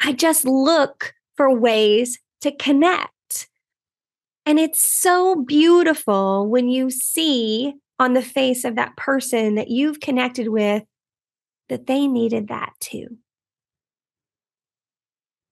I 0.00 0.12
just 0.12 0.44
look 0.44 1.12
for 1.36 1.52
ways 1.52 2.18
to 2.42 2.52
connect. 2.52 3.48
And 4.46 4.58
it's 4.58 4.88
so 4.88 5.44
beautiful 5.44 6.48
when 6.48 6.68
you 6.68 6.90
see 6.90 7.74
on 7.98 8.14
the 8.14 8.22
face 8.22 8.64
of 8.64 8.76
that 8.76 8.96
person 8.96 9.56
that 9.56 9.68
you've 9.68 10.00
connected 10.00 10.48
with 10.48 10.84
that 11.68 11.86
they 11.86 12.06
needed 12.06 12.48
that 12.48 12.72
too. 12.80 13.18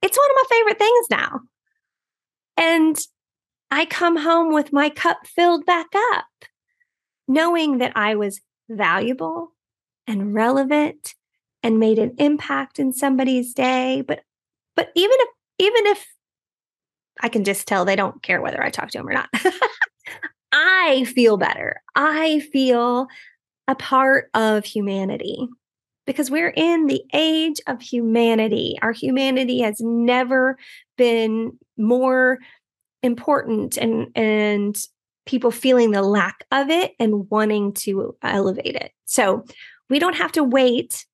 It's 0.03 0.17
one 0.17 0.31
of 0.31 0.37
my 0.37 0.57
favorite 0.57 0.79
things 0.79 1.07
now. 1.11 1.41
And 2.57 2.99
I 3.71 3.85
come 3.85 4.17
home 4.17 4.53
with 4.53 4.73
my 4.73 4.89
cup 4.89 5.27
filled 5.27 5.67
back 5.67 5.89
up, 6.13 6.27
knowing 7.27 7.79
that 7.79 7.93
I 7.97 8.15
was 8.15 8.41
valuable 8.69 9.53
and 10.07 10.35
relevant 10.35 11.15
and 11.63 11.79
made 11.79 11.99
an 11.99 12.15
impact 12.19 12.79
in 12.79 12.93
somebody's 12.93 13.53
day. 13.53 14.03
But 14.07 14.23
but 14.77 14.91
even 14.95 15.17
if 15.21 15.29
even 15.59 15.87
if 15.87 16.07
I 17.21 17.29
can 17.29 17.45
just 17.45 17.67
tell 17.67 17.85
they 17.85 17.97
don't 17.97 18.23
care 18.23 18.41
whether 18.41 18.63
I 18.63 18.71
talk 18.71 18.91
to 18.91 18.99
them 18.99 19.09
or 19.09 19.13
not. 19.13 19.29
I 20.53 21.05
feel 21.05 21.37
better. 21.37 21.83
I 21.95 22.41
feel 22.53 23.09
a 23.67 23.75
part 23.75 24.31
of 24.35 24.65
humanity 24.65 25.49
because 26.09 26.31
we're 26.31 26.55
in 26.57 26.87
the 26.87 27.05
age 27.13 27.61
of 27.67 27.83
humanity. 27.83 28.79
Our 28.81 28.93
humanity 28.93 29.61
has 29.61 29.79
never 29.79 30.57
been 30.97 31.59
more 31.77 32.39
important 33.03 33.77
and 33.77 34.09
and 34.15 34.75
people 35.27 35.51
feeling 35.51 35.91
the 35.91 36.01
lack 36.01 36.47
of 36.51 36.71
it 36.71 36.93
and 36.99 37.29
wanting 37.31 37.75
to 37.75 38.17
elevate 38.23 38.75
it. 38.75 38.93
So, 39.05 39.45
we 39.91 39.99
don't 39.99 40.17
have 40.17 40.33
to 40.33 40.43
wait 40.43 41.05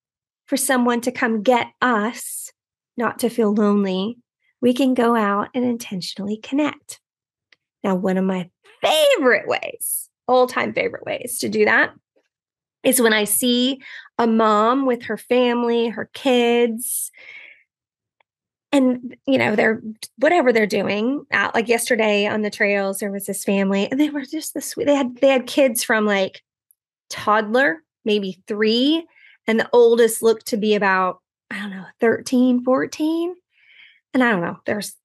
for 0.47 0.57
someone 0.57 1.01
to 1.01 1.11
come 1.11 1.43
get 1.43 1.67
us 1.83 2.53
not 2.97 3.19
to 3.19 3.29
feel 3.29 3.53
lonely. 3.53 4.19
We 4.61 4.75
can 4.75 4.95
go 4.95 5.17
out 5.17 5.49
and 5.55 5.65
intentionally 5.65 6.37
connect. 6.37 7.01
Now, 7.83 7.97
one 7.97 8.17
of 8.17 8.25
my 8.25 8.49
favorite 8.81 9.49
ways, 9.49 10.09
all 10.29 10.47
time 10.47 10.73
favorite 10.73 11.05
ways 11.05 11.41
to 11.41 11.49
do 11.49 11.65
that 11.65 11.95
is 12.85 13.01
when 13.01 13.13
I 13.13 13.25
see 13.25 13.81
a 14.19 14.27
mom 14.27 14.87
with 14.87 15.05
her 15.05 15.17
family, 15.17 15.89
her 15.89 16.09
kids, 16.13 17.11
and 18.75 19.17
you 19.27 19.39
know 19.39 19.55
they're 19.55 19.81
whatever 20.19 20.53
they're 20.53 20.67
doing 20.67 21.25
out 21.31 21.55
like 21.55 21.69
yesterday 21.69 22.27
on 22.27 22.43
the 22.43 22.51
trails 22.51 22.99
there 22.99 23.13
was 23.13 23.25
this 23.27 23.45
family 23.45 23.89
and 23.89 24.01
they 24.01 24.11
were 24.11 24.25
just 24.25 24.53
the 24.53 24.61
sweet 24.61 24.87
they 24.87 24.97
had 24.97 25.17
they 25.19 25.29
had 25.29 25.47
kids 25.47 25.85
from 25.85 26.05
like 26.05 26.43
toddler 27.09 27.83
maybe 28.05 28.43
three 28.49 29.07
and 29.47 29.61
the 29.61 29.69
oldest 29.73 30.23
looked 30.23 30.47
to 30.47 30.57
be 30.57 30.75
about 30.75 31.21
i 31.53 31.59
don't 31.59 31.71
know 31.71 31.85
13 32.01 32.65
14 32.65 33.35
and 34.13 34.25
i 34.25 34.31
don't 34.33 34.41
know 34.41 34.59
there's 34.67 34.97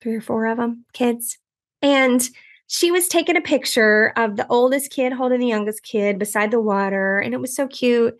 three 0.00 0.16
or 0.16 0.22
four 0.22 0.46
of 0.46 0.56
them 0.56 0.86
kids 0.94 1.36
and 1.82 2.30
she 2.72 2.90
was 2.90 3.06
taking 3.06 3.36
a 3.36 3.42
picture 3.42 4.14
of 4.16 4.36
the 4.36 4.46
oldest 4.48 4.90
kid 4.90 5.12
holding 5.12 5.40
the 5.40 5.46
youngest 5.46 5.82
kid 5.82 6.18
beside 6.18 6.50
the 6.50 6.60
water, 6.60 7.18
and 7.18 7.34
it 7.34 7.40
was 7.40 7.54
so 7.54 7.68
cute. 7.68 8.18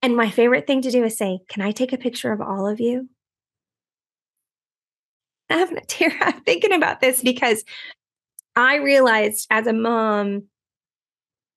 And 0.00 0.16
my 0.16 0.30
favorite 0.30 0.66
thing 0.66 0.80
to 0.80 0.90
do 0.90 1.04
is 1.04 1.18
say, 1.18 1.40
Can 1.50 1.60
I 1.62 1.72
take 1.72 1.92
a 1.92 1.98
picture 1.98 2.32
of 2.32 2.40
all 2.40 2.66
of 2.66 2.80
you? 2.80 3.10
I 5.50 5.58
have 5.58 5.72
a 5.72 5.80
tear. 5.86 6.10
I'm 6.22 6.40
thinking 6.40 6.72
about 6.72 7.02
this 7.02 7.22
because 7.22 7.64
I 8.56 8.76
realized 8.76 9.46
as 9.50 9.66
a 9.66 9.74
mom, 9.74 10.44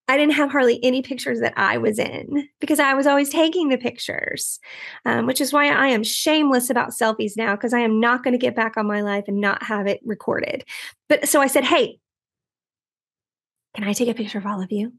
I 0.06 0.18
didn't 0.18 0.34
have 0.34 0.50
hardly 0.50 0.78
any 0.84 1.00
pictures 1.00 1.40
that 1.40 1.54
I 1.56 1.78
was 1.78 1.98
in 1.98 2.50
because 2.60 2.80
I 2.80 2.92
was 2.92 3.06
always 3.06 3.30
taking 3.30 3.70
the 3.70 3.78
pictures, 3.78 4.60
um, 5.06 5.26
which 5.26 5.40
is 5.40 5.54
why 5.54 5.70
I 5.70 5.86
am 5.86 6.04
shameless 6.04 6.68
about 6.68 6.90
selfies 6.90 7.34
now 7.34 7.56
because 7.56 7.72
I 7.72 7.78
am 7.78 7.98
not 7.98 8.22
going 8.22 8.32
to 8.32 8.38
get 8.38 8.54
back 8.54 8.76
on 8.76 8.86
my 8.86 9.00
life 9.00 9.24
and 9.26 9.40
not 9.40 9.62
have 9.62 9.86
it 9.86 10.00
recorded. 10.04 10.66
But 11.08 11.26
so 11.26 11.40
I 11.40 11.46
said, 11.46 11.64
Hey, 11.64 11.98
can 13.74 13.84
I 13.84 13.92
take 13.92 14.08
a 14.08 14.14
picture 14.14 14.38
of 14.38 14.46
all 14.46 14.62
of 14.62 14.72
you? 14.72 14.92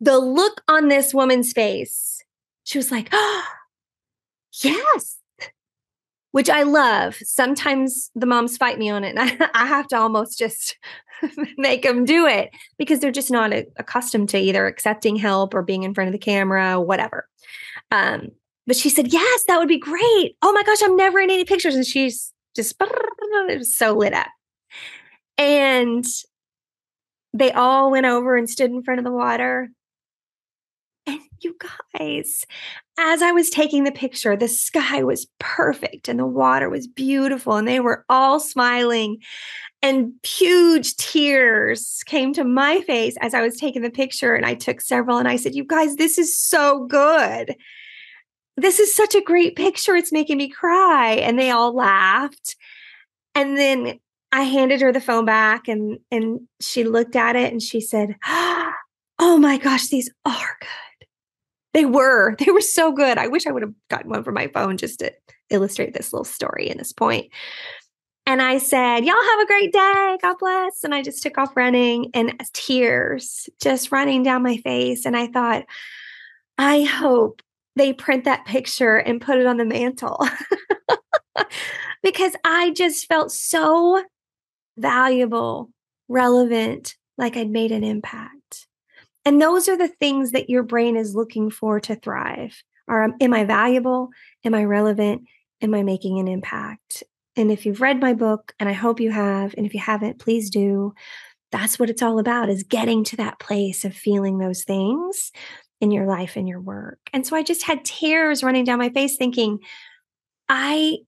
The 0.00 0.18
look 0.18 0.62
on 0.68 0.88
this 0.88 1.12
woman's 1.12 1.52
face, 1.52 2.22
she 2.64 2.78
was 2.78 2.90
like, 2.90 3.08
Oh, 3.12 3.44
yes, 4.62 5.18
which 6.32 6.48
I 6.48 6.62
love. 6.62 7.16
Sometimes 7.22 8.10
the 8.14 8.26
moms 8.26 8.56
fight 8.56 8.78
me 8.78 8.90
on 8.90 9.04
it, 9.04 9.16
and 9.16 9.20
I, 9.20 9.50
I 9.54 9.66
have 9.66 9.88
to 9.88 9.96
almost 9.96 10.38
just 10.38 10.76
make 11.58 11.82
them 11.82 12.04
do 12.04 12.26
it 12.26 12.50
because 12.78 13.00
they're 13.00 13.10
just 13.10 13.30
not 13.30 13.52
a, 13.52 13.66
accustomed 13.76 14.28
to 14.30 14.38
either 14.38 14.66
accepting 14.66 15.16
help 15.16 15.54
or 15.54 15.62
being 15.62 15.82
in 15.82 15.94
front 15.94 16.08
of 16.08 16.12
the 16.12 16.18
camera, 16.18 16.80
whatever. 16.80 17.28
Um, 17.90 18.30
but 18.66 18.76
she 18.76 18.88
said, 18.88 19.12
Yes, 19.12 19.44
that 19.48 19.58
would 19.58 19.68
be 19.68 19.78
great. 19.78 20.36
Oh 20.42 20.52
my 20.52 20.62
gosh, 20.62 20.82
I'm 20.82 20.96
never 20.96 21.18
in 21.18 21.30
any 21.30 21.44
pictures. 21.44 21.74
And 21.74 21.86
she's 21.86 22.32
just 22.54 22.76
so 23.62 23.92
lit 23.94 24.14
up. 24.14 24.28
And 25.38 26.04
they 27.32 27.52
all 27.52 27.90
went 27.90 28.06
over 28.06 28.36
and 28.36 28.48
stood 28.48 28.70
in 28.70 28.82
front 28.82 28.98
of 28.98 29.04
the 29.04 29.12
water. 29.12 29.68
And 31.06 31.20
you 31.40 31.56
guys, 31.98 32.44
as 32.98 33.22
I 33.22 33.32
was 33.32 33.50
taking 33.50 33.84
the 33.84 33.92
picture, 33.92 34.36
the 34.36 34.48
sky 34.48 35.02
was 35.02 35.26
perfect 35.38 36.08
and 36.08 36.18
the 36.18 36.26
water 36.26 36.68
was 36.68 36.86
beautiful, 36.86 37.56
and 37.56 37.66
they 37.66 37.80
were 37.80 38.04
all 38.08 38.40
smiling. 38.40 39.18
And 39.82 40.12
huge 40.22 40.96
tears 40.96 42.02
came 42.04 42.34
to 42.34 42.44
my 42.44 42.82
face 42.82 43.16
as 43.22 43.32
I 43.32 43.40
was 43.40 43.56
taking 43.56 43.80
the 43.80 43.90
picture. 43.90 44.34
And 44.34 44.44
I 44.44 44.54
took 44.54 44.80
several 44.80 45.16
and 45.16 45.26
I 45.26 45.36
said, 45.36 45.54
You 45.54 45.64
guys, 45.64 45.96
this 45.96 46.18
is 46.18 46.38
so 46.38 46.84
good. 46.86 47.56
This 48.58 48.78
is 48.78 48.94
such 48.94 49.14
a 49.14 49.22
great 49.22 49.56
picture. 49.56 49.96
It's 49.96 50.12
making 50.12 50.36
me 50.36 50.50
cry. 50.50 51.12
And 51.12 51.38
they 51.38 51.50
all 51.50 51.74
laughed. 51.74 52.56
And 53.34 53.56
then 53.56 54.00
I 54.32 54.42
handed 54.42 54.80
her 54.80 54.92
the 54.92 55.00
phone 55.00 55.24
back 55.24 55.68
and 55.68 55.98
and 56.10 56.40
she 56.60 56.84
looked 56.84 57.16
at 57.16 57.36
it 57.36 57.52
and 57.52 57.62
she 57.62 57.80
said, 57.80 58.16
"Oh 58.26 59.38
my 59.38 59.58
gosh, 59.58 59.88
these 59.88 60.10
are 60.24 60.56
good." 60.60 61.06
They 61.72 61.84
were. 61.84 62.36
They 62.38 62.50
were 62.50 62.60
so 62.60 62.92
good. 62.92 63.18
I 63.18 63.28
wish 63.28 63.46
I 63.46 63.52
would 63.52 63.62
have 63.62 63.74
gotten 63.88 64.10
one 64.10 64.24
for 64.24 64.32
my 64.32 64.48
phone 64.48 64.76
just 64.76 65.00
to 65.00 65.12
illustrate 65.50 65.94
this 65.94 66.12
little 66.12 66.24
story 66.24 66.68
in 66.68 66.78
this 66.78 66.92
point. 66.92 67.30
And 68.26 68.40
I 68.40 68.58
said, 68.58 69.04
Y'all 69.04 69.16
have 69.30 69.40
a 69.40 69.46
great 69.46 69.72
day. 69.72 70.18
God 70.22 70.36
bless. 70.38 70.84
And 70.84 70.94
I 70.94 71.02
just 71.02 71.22
took 71.22 71.38
off 71.38 71.56
running 71.56 72.10
and 72.14 72.32
tears 72.52 73.48
just 73.60 73.90
running 73.90 74.22
down 74.22 74.42
my 74.42 74.58
face. 74.58 75.04
And 75.04 75.16
I 75.16 75.26
thought, 75.26 75.64
I 76.58 76.82
hope 76.82 77.42
they 77.76 77.92
print 77.92 78.24
that 78.24 78.44
picture 78.44 78.96
and 78.96 79.20
put 79.20 79.38
it 79.38 79.46
on 79.46 79.56
the 79.56 79.64
mantle 79.64 80.24
because 82.02 82.36
I 82.44 82.70
just 82.70 83.06
felt 83.06 83.32
so 83.32 84.04
valuable, 84.76 85.70
relevant, 86.08 86.96
like 87.18 87.36
I'd 87.36 87.50
made 87.50 87.72
an 87.72 87.84
impact. 87.84 88.66
And 89.24 89.40
those 89.40 89.68
are 89.68 89.76
the 89.76 89.88
things 89.88 90.32
that 90.32 90.48
your 90.48 90.62
brain 90.62 90.96
is 90.96 91.14
looking 91.14 91.50
for 91.50 91.78
to 91.80 91.94
thrive. 91.94 92.62
Are 92.88 93.04
um, 93.04 93.14
am 93.20 93.34
I 93.34 93.44
valuable? 93.44 94.08
Am 94.44 94.54
I 94.54 94.64
relevant? 94.64 95.22
Am 95.62 95.74
I 95.74 95.82
making 95.82 96.18
an 96.18 96.26
impact? 96.26 97.02
And 97.36 97.52
if 97.52 97.64
you've 97.64 97.80
read 97.80 98.00
my 98.00 98.14
book, 98.14 98.52
and 98.58 98.68
I 98.68 98.72
hope 98.72 98.98
you 98.98 99.10
have, 99.10 99.54
and 99.56 99.64
if 99.64 99.74
you 99.74 99.80
haven't, 99.80 100.18
please 100.18 100.50
do. 100.50 100.94
That's 101.52 101.78
what 101.78 101.90
it's 101.90 102.02
all 102.02 102.18
about 102.18 102.48
is 102.48 102.62
getting 102.62 103.04
to 103.04 103.16
that 103.16 103.38
place 103.38 103.84
of 103.84 103.94
feeling 103.94 104.38
those 104.38 104.64
things 104.64 105.32
in 105.80 105.90
your 105.90 106.06
life 106.06 106.36
and 106.36 106.48
your 106.48 106.60
work. 106.60 106.98
And 107.12 107.26
so 107.26 107.36
I 107.36 107.42
just 107.42 107.64
had 107.64 107.84
tears 107.84 108.42
running 108.42 108.64
down 108.64 108.78
my 108.78 108.90
face 108.90 109.16
thinking, 109.16 109.58
I 110.48 110.98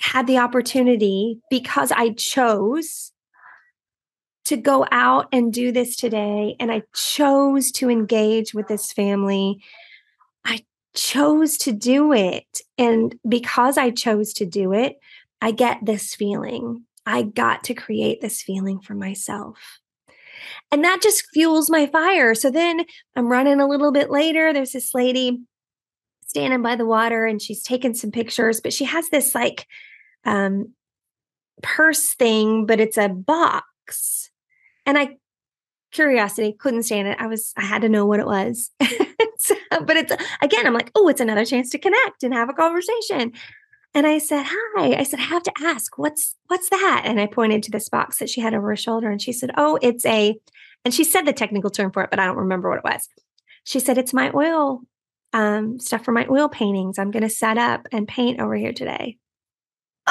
had 0.00 0.26
the 0.26 0.38
opportunity 0.38 1.38
because 1.50 1.92
I 1.92 2.10
chose 2.10 3.12
to 4.46 4.56
go 4.56 4.86
out 4.90 5.28
and 5.30 5.52
do 5.52 5.70
this 5.70 5.94
today. 5.94 6.56
And 6.58 6.72
I 6.72 6.82
chose 6.94 7.70
to 7.72 7.90
engage 7.90 8.54
with 8.54 8.66
this 8.66 8.92
family. 8.92 9.62
I 10.44 10.64
chose 10.94 11.58
to 11.58 11.72
do 11.72 12.12
it. 12.12 12.62
And 12.78 13.14
because 13.28 13.76
I 13.76 13.90
chose 13.90 14.32
to 14.34 14.46
do 14.46 14.72
it, 14.72 14.96
I 15.42 15.52
get 15.52 15.78
this 15.82 16.14
feeling. 16.14 16.84
I 17.04 17.22
got 17.22 17.64
to 17.64 17.74
create 17.74 18.20
this 18.20 18.42
feeling 18.42 18.80
for 18.80 18.94
myself. 18.94 19.58
And 20.72 20.82
that 20.82 21.02
just 21.02 21.24
fuels 21.34 21.68
my 21.68 21.86
fire. 21.86 22.34
So 22.34 22.50
then 22.50 22.86
I'm 23.14 23.28
running 23.28 23.60
a 23.60 23.68
little 23.68 23.92
bit 23.92 24.10
later. 24.10 24.52
There's 24.52 24.72
this 24.72 24.94
lady 24.94 25.40
standing 26.26 26.62
by 26.62 26.76
the 26.76 26.86
water 26.86 27.26
and 27.26 27.42
she's 27.42 27.62
taking 27.62 27.92
some 27.92 28.10
pictures, 28.10 28.60
but 28.60 28.72
she 28.72 28.84
has 28.84 29.10
this 29.10 29.34
like 29.34 29.66
um, 30.24 30.74
purse 31.62 32.14
thing, 32.14 32.66
but 32.66 32.80
it's 32.80 32.98
a 32.98 33.08
box. 33.08 34.30
And 34.86 34.98
I, 34.98 35.16
curiosity, 35.92 36.52
couldn't 36.58 36.84
stand 36.84 37.08
it. 37.08 37.16
I 37.20 37.26
was, 37.26 37.52
I 37.56 37.62
had 37.62 37.82
to 37.82 37.88
know 37.88 38.06
what 38.06 38.20
it 38.20 38.26
was. 38.26 38.70
so, 39.38 39.54
but 39.70 39.96
it's, 39.96 40.12
again, 40.42 40.66
I'm 40.66 40.74
like, 40.74 40.90
oh, 40.94 41.08
it's 41.08 41.20
another 41.20 41.44
chance 41.44 41.70
to 41.70 41.78
connect 41.78 42.22
and 42.22 42.34
have 42.34 42.48
a 42.48 42.54
conversation. 42.54 43.32
And 43.94 44.06
I 44.06 44.18
said, 44.18 44.44
"Hi." 44.46 44.94
I 44.94 45.02
said, 45.02 45.18
"I 45.18 45.24
have 45.24 45.42
to 45.42 45.52
ask, 45.62 45.98
what's 45.98 46.36
what's 46.46 46.68
that?" 46.70 47.02
And 47.04 47.20
I 47.20 47.26
pointed 47.26 47.62
to 47.64 47.70
this 47.70 47.88
box 47.88 48.18
that 48.18 48.30
she 48.30 48.40
had 48.40 48.54
over 48.54 48.68
her 48.68 48.76
shoulder 48.76 49.10
and 49.10 49.20
she 49.20 49.32
said, 49.32 49.50
"Oh, 49.56 49.78
it's 49.82 50.06
a 50.06 50.38
and 50.84 50.94
she 50.94 51.04
said 51.04 51.22
the 51.26 51.32
technical 51.32 51.70
term 51.70 51.90
for 51.90 52.02
it, 52.02 52.10
but 52.10 52.20
I 52.20 52.26
don't 52.26 52.36
remember 52.36 52.68
what 52.68 52.78
it 52.78 52.84
was. 52.84 53.08
She 53.64 53.80
said, 53.80 53.98
"It's 53.98 54.14
my 54.14 54.30
oil 54.32 54.82
um, 55.32 55.78
stuff 55.80 56.04
for 56.04 56.12
my 56.12 56.26
oil 56.30 56.48
paintings. 56.48 56.98
I'm 56.98 57.10
going 57.10 57.22
to 57.22 57.28
set 57.28 57.58
up 57.58 57.88
and 57.90 58.06
paint 58.06 58.40
over 58.40 58.54
here 58.54 58.72
today." 58.72 59.18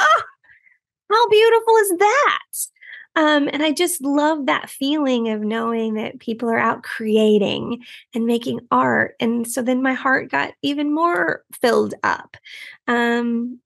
Oh, 0.00 0.22
how 1.12 1.28
beautiful 1.28 1.76
is 1.76 1.98
that? 1.98 2.38
Um, 3.16 3.48
and 3.52 3.62
I 3.62 3.72
just 3.72 4.02
love 4.02 4.46
that 4.46 4.70
feeling 4.70 5.28
of 5.30 5.40
knowing 5.40 5.94
that 5.94 6.20
people 6.20 6.48
are 6.48 6.58
out 6.58 6.82
creating 6.84 7.84
and 8.14 8.24
making 8.24 8.60
art. 8.70 9.16
And 9.18 9.48
so 9.48 9.62
then 9.62 9.82
my 9.82 9.94
heart 9.94 10.30
got 10.30 10.54
even 10.62 10.94
more 10.94 11.44
filled 11.60 11.94
up. 12.04 12.36
Um, 12.86 13.58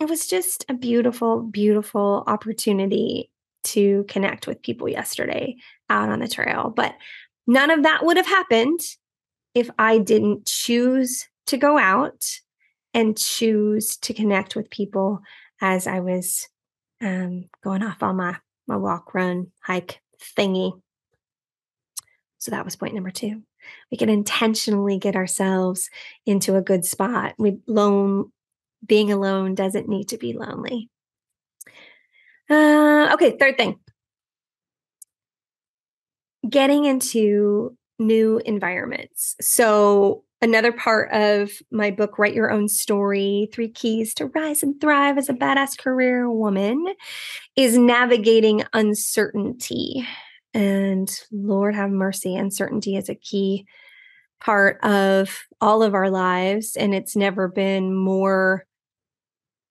it 0.00 0.08
was 0.08 0.26
just 0.26 0.64
a 0.68 0.74
beautiful, 0.74 1.42
beautiful 1.42 2.24
opportunity 2.26 3.30
to 3.64 4.04
connect 4.08 4.46
with 4.46 4.62
people 4.62 4.88
yesterday 4.88 5.56
out 5.90 6.08
on 6.08 6.20
the 6.20 6.28
trail. 6.28 6.72
But 6.74 6.94
none 7.46 7.70
of 7.70 7.84
that 7.84 8.04
would 8.04 8.16
have 8.16 8.26
happened 8.26 8.80
if 9.54 9.70
I 9.78 9.98
didn't 9.98 10.46
choose 10.46 11.28
to 11.46 11.56
go 11.56 11.78
out 11.78 12.40
and 12.94 13.18
choose 13.18 13.96
to 13.98 14.14
connect 14.14 14.56
with 14.56 14.70
people 14.70 15.20
as 15.60 15.86
I 15.86 16.00
was 16.00 16.48
um, 17.00 17.48
going 17.62 17.82
off 17.82 18.02
on 18.02 18.16
my 18.16 18.36
my 18.66 18.76
walk, 18.76 19.14
run, 19.14 19.48
hike 19.62 20.00
thingy. 20.36 20.80
So 22.38 22.50
that 22.50 22.64
was 22.64 22.76
point 22.76 22.94
number 22.94 23.10
two. 23.10 23.42
We 23.90 23.96
can 23.96 24.08
intentionally 24.08 24.98
get 24.98 25.16
ourselves 25.16 25.90
into 26.26 26.56
a 26.56 26.62
good 26.62 26.84
spot. 26.84 27.34
We 27.38 27.58
lone 27.66 28.30
being 28.86 29.10
alone 29.10 29.54
doesn't 29.54 29.88
need 29.88 30.08
to 30.08 30.18
be 30.18 30.34
lonely. 30.34 30.88
Uh, 32.48 33.10
okay, 33.14 33.36
third 33.36 33.56
thing. 33.56 33.78
Getting 36.48 36.84
into 36.84 37.76
new 37.98 38.40
environments. 38.44 39.34
So 39.40 40.24
another 40.40 40.72
part 40.72 41.10
of 41.12 41.50
my 41.70 41.90
book, 41.90 42.18
Write 42.18 42.34
Your 42.34 42.50
Own 42.50 42.68
Story 42.68 43.48
Three 43.52 43.68
Keys 43.68 44.14
to 44.14 44.26
Rise 44.26 44.62
and 44.62 44.80
Thrive 44.80 45.18
as 45.18 45.28
a 45.28 45.34
Badass 45.34 45.78
Career 45.78 46.30
Woman, 46.30 46.94
is 47.56 47.76
navigating 47.76 48.64
uncertainty. 48.72 50.06
And 50.54 51.10
Lord 51.30 51.74
have 51.74 51.90
mercy, 51.90 52.36
uncertainty 52.36 52.96
is 52.96 53.08
a 53.08 53.14
key 53.14 53.66
part 54.40 54.82
of 54.84 55.40
all 55.60 55.82
of 55.82 55.94
our 55.94 56.10
lives. 56.10 56.76
And 56.76 56.94
it's 56.94 57.16
never 57.16 57.48
been 57.48 57.94
more 57.94 58.64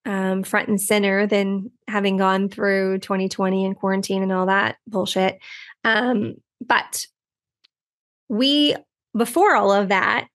um, 0.04 0.42
front 0.42 0.68
and 0.68 0.80
center 0.80 1.26
than 1.26 1.70
having 1.86 2.16
gone 2.16 2.48
through 2.48 2.98
2020 2.98 3.64
and 3.64 3.76
quarantine 3.76 4.22
and 4.22 4.32
all 4.32 4.46
that 4.46 4.76
bullshit. 4.86 5.38
Um, 5.84 6.34
but 6.60 7.06
we, 8.28 8.74
before 9.16 9.54
all 9.54 9.72
of 9.72 9.88
that, 9.88 10.28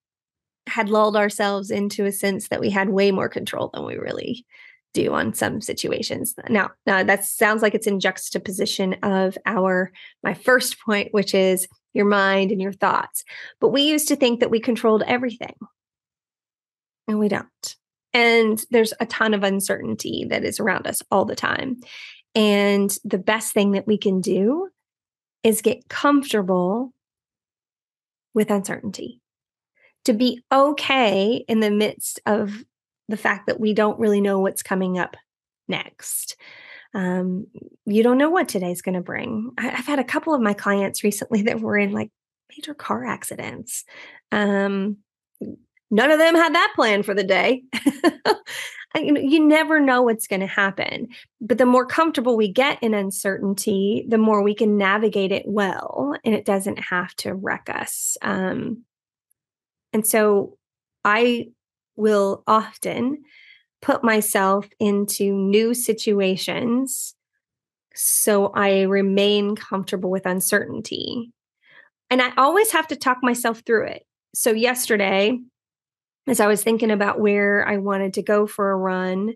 had 0.67 0.89
lulled 0.89 1.17
ourselves 1.17 1.71
into 1.71 2.05
a 2.05 2.11
sense 2.11 2.47
that 2.47 2.59
we 2.59 2.69
had 2.69 2.89
way 2.89 3.11
more 3.11 3.29
control 3.29 3.69
than 3.73 3.85
we 3.85 3.97
really 3.97 4.45
do 4.93 5.13
on 5.13 5.33
some 5.33 5.59
situations. 5.59 6.35
Now, 6.49 6.71
now 6.85 7.03
that 7.03 7.25
sounds 7.25 7.61
like 7.61 7.73
it's 7.73 7.87
in 7.87 7.99
juxtaposition 7.99 8.95
of 9.03 9.37
our 9.45 9.91
my 10.21 10.33
first 10.33 10.79
point, 10.79 11.09
which 11.11 11.33
is 11.33 11.67
your 11.93 12.05
mind 12.05 12.51
and 12.51 12.61
your 12.61 12.73
thoughts. 12.73 13.23
But 13.59 13.69
we 13.69 13.81
used 13.83 14.07
to 14.07 14.15
think 14.15 14.39
that 14.39 14.51
we 14.51 14.59
controlled 14.59 15.03
everything. 15.05 15.55
And 17.07 17.19
we 17.19 17.27
don't. 17.27 17.75
And 18.13 18.63
there's 18.69 18.93
a 18.99 19.05
ton 19.05 19.33
of 19.33 19.43
uncertainty 19.43 20.25
that 20.29 20.43
is 20.43 20.59
around 20.59 20.87
us 20.87 21.01
all 21.11 21.25
the 21.25 21.35
time. 21.35 21.81
And 22.35 22.95
the 23.03 23.17
best 23.17 23.53
thing 23.53 23.71
that 23.71 23.87
we 23.87 23.97
can 23.97 24.21
do 24.21 24.69
is 25.43 25.61
get 25.61 25.89
comfortable 25.89 26.93
with 28.33 28.49
uncertainty, 28.49 29.21
to 30.05 30.13
be 30.13 30.43
okay 30.51 31.43
in 31.47 31.59
the 31.59 31.71
midst 31.71 32.19
of 32.25 32.63
the 33.09 33.17
fact 33.17 33.47
that 33.47 33.59
we 33.59 33.73
don't 33.73 33.99
really 33.99 34.21
know 34.21 34.39
what's 34.39 34.63
coming 34.63 34.97
up 34.97 35.15
next. 35.67 36.35
Um, 36.93 37.47
you 37.85 38.03
don't 38.03 38.17
know 38.17 38.29
what 38.29 38.47
today's 38.47 38.81
going 38.81 38.95
to 38.95 39.01
bring. 39.01 39.51
I, 39.57 39.67
have 39.67 39.85
had 39.85 39.99
a 39.99 40.03
couple 40.03 40.33
of 40.33 40.41
my 40.41 40.53
clients 40.53 41.03
recently 41.03 41.41
that 41.43 41.59
were 41.59 41.77
in 41.77 41.91
like 41.91 42.11
major 42.55 42.73
car 42.73 43.05
accidents. 43.05 43.83
Um, 44.31 44.97
none 45.89 46.11
of 46.11 46.19
them 46.19 46.35
had 46.35 46.53
that 46.55 46.73
plan 46.75 47.03
for 47.03 47.13
the 47.13 47.23
day. 47.23 47.63
you 48.95 49.43
never 49.45 49.79
know 49.79 50.03
what's 50.03 50.27
going 50.27 50.41
to 50.41 50.47
happen. 50.47 51.07
But 51.41 51.57
the 51.57 51.65
more 51.65 51.85
comfortable 51.85 52.37
we 52.37 52.51
get 52.51 52.81
in 52.83 52.93
uncertainty, 52.93 54.05
the 54.07 54.17
more 54.17 54.43
we 54.43 54.53
can 54.53 54.77
navigate 54.77 55.31
it 55.31 55.43
well, 55.47 56.15
and 56.23 56.35
it 56.35 56.45
doesn't 56.45 56.77
have 56.77 57.15
to 57.17 57.33
wreck 57.33 57.69
us. 57.73 58.17
Um, 58.21 58.83
and 59.93 60.05
so 60.05 60.57
I 61.03 61.49
will 61.95 62.43
often 62.47 63.23
put 63.81 64.03
myself 64.03 64.67
into 64.79 65.33
new 65.33 65.73
situations 65.73 67.15
so 67.95 68.47
I 68.47 68.83
remain 68.83 69.55
comfortable 69.55 70.09
with 70.09 70.25
uncertainty. 70.25 71.31
And 72.09 72.21
I 72.21 72.31
always 72.37 72.71
have 72.71 72.87
to 72.87 72.95
talk 72.95 73.19
myself 73.21 73.61
through 73.65 73.87
it. 73.87 74.05
So, 74.33 74.51
yesterday, 74.51 75.39
as 76.27 76.39
I 76.39 76.47
was 76.47 76.63
thinking 76.63 76.91
about 76.91 77.19
where 77.19 77.67
I 77.67 77.77
wanted 77.77 78.13
to 78.15 78.23
go 78.23 78.47
for 78.47 78.71
a 78.71 78.77
run, 78.77 79.33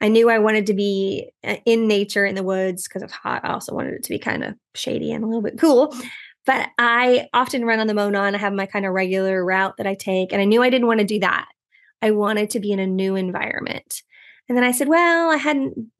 I 0.00 0.08
knew 0.08 0.30
I 0.30 0.38
wanted 0.38 0.66
to 0.66 0.74
be 0.74 1.30
uh, 1.42 1.56
in 1.64 1.88
nature 1.88 2.24
in 2.24 2.34
the 2.34 2.42
woods 2.42 2.84
because 2.84 3.02
it's 3.02 3.12
hot. 3.12 3.44
I 3.44 3.52
also 3.52 3.74
wanted 3.74 3.94
it 3.94 4.02
to 4.04 4.10
be 4.10 4.18
kind 4.18 4.44
of 4.44 4.54
shady 4.74 5.12
and 5.12 5.24
a 5.24 5.26
little 5.26 5.42
bit 5.42 5.58
cool. 5.58 5.94
But 6.46 6.70
I 6.78 7.28
often 7.34 7.64
run 7.64 7.80
on 7.80 7.88
the 7.88 7.94
Monon. 7.94 8.34
I 8.34 8.38
have 8.38 8.52
my 8.52 8.66
kind 8.66 8.86
of 8.86 8.92
regular 8.92 9.44
route 9.44 9.76
that 9.78 9.86
I 9.86 9.94
take. 9.94 10.32
And 10.32 10.40
I 10.40 10.44
knew 10.44 10.62
I 10.62 10.70
didn't 10.70 10.86
want 10.86 11.00
to 11.00 11.06
do 11.06 11.18
that. 11.20 11.46
I 12.00 12.12
wanted 12.12 12.50
to 12.50 12.60
be 12.60 12.72
in 12.72 12.78
a 12.78 12.86
new 12.86 13.16
environment. 13.16 14.02
And 14.48 14.56
then 14.56 14.64
I 14.64 14.70
said, 14.70 14.86
well, 14.86 15.30
I 15.30 15.36
hadn't 15.36 15.90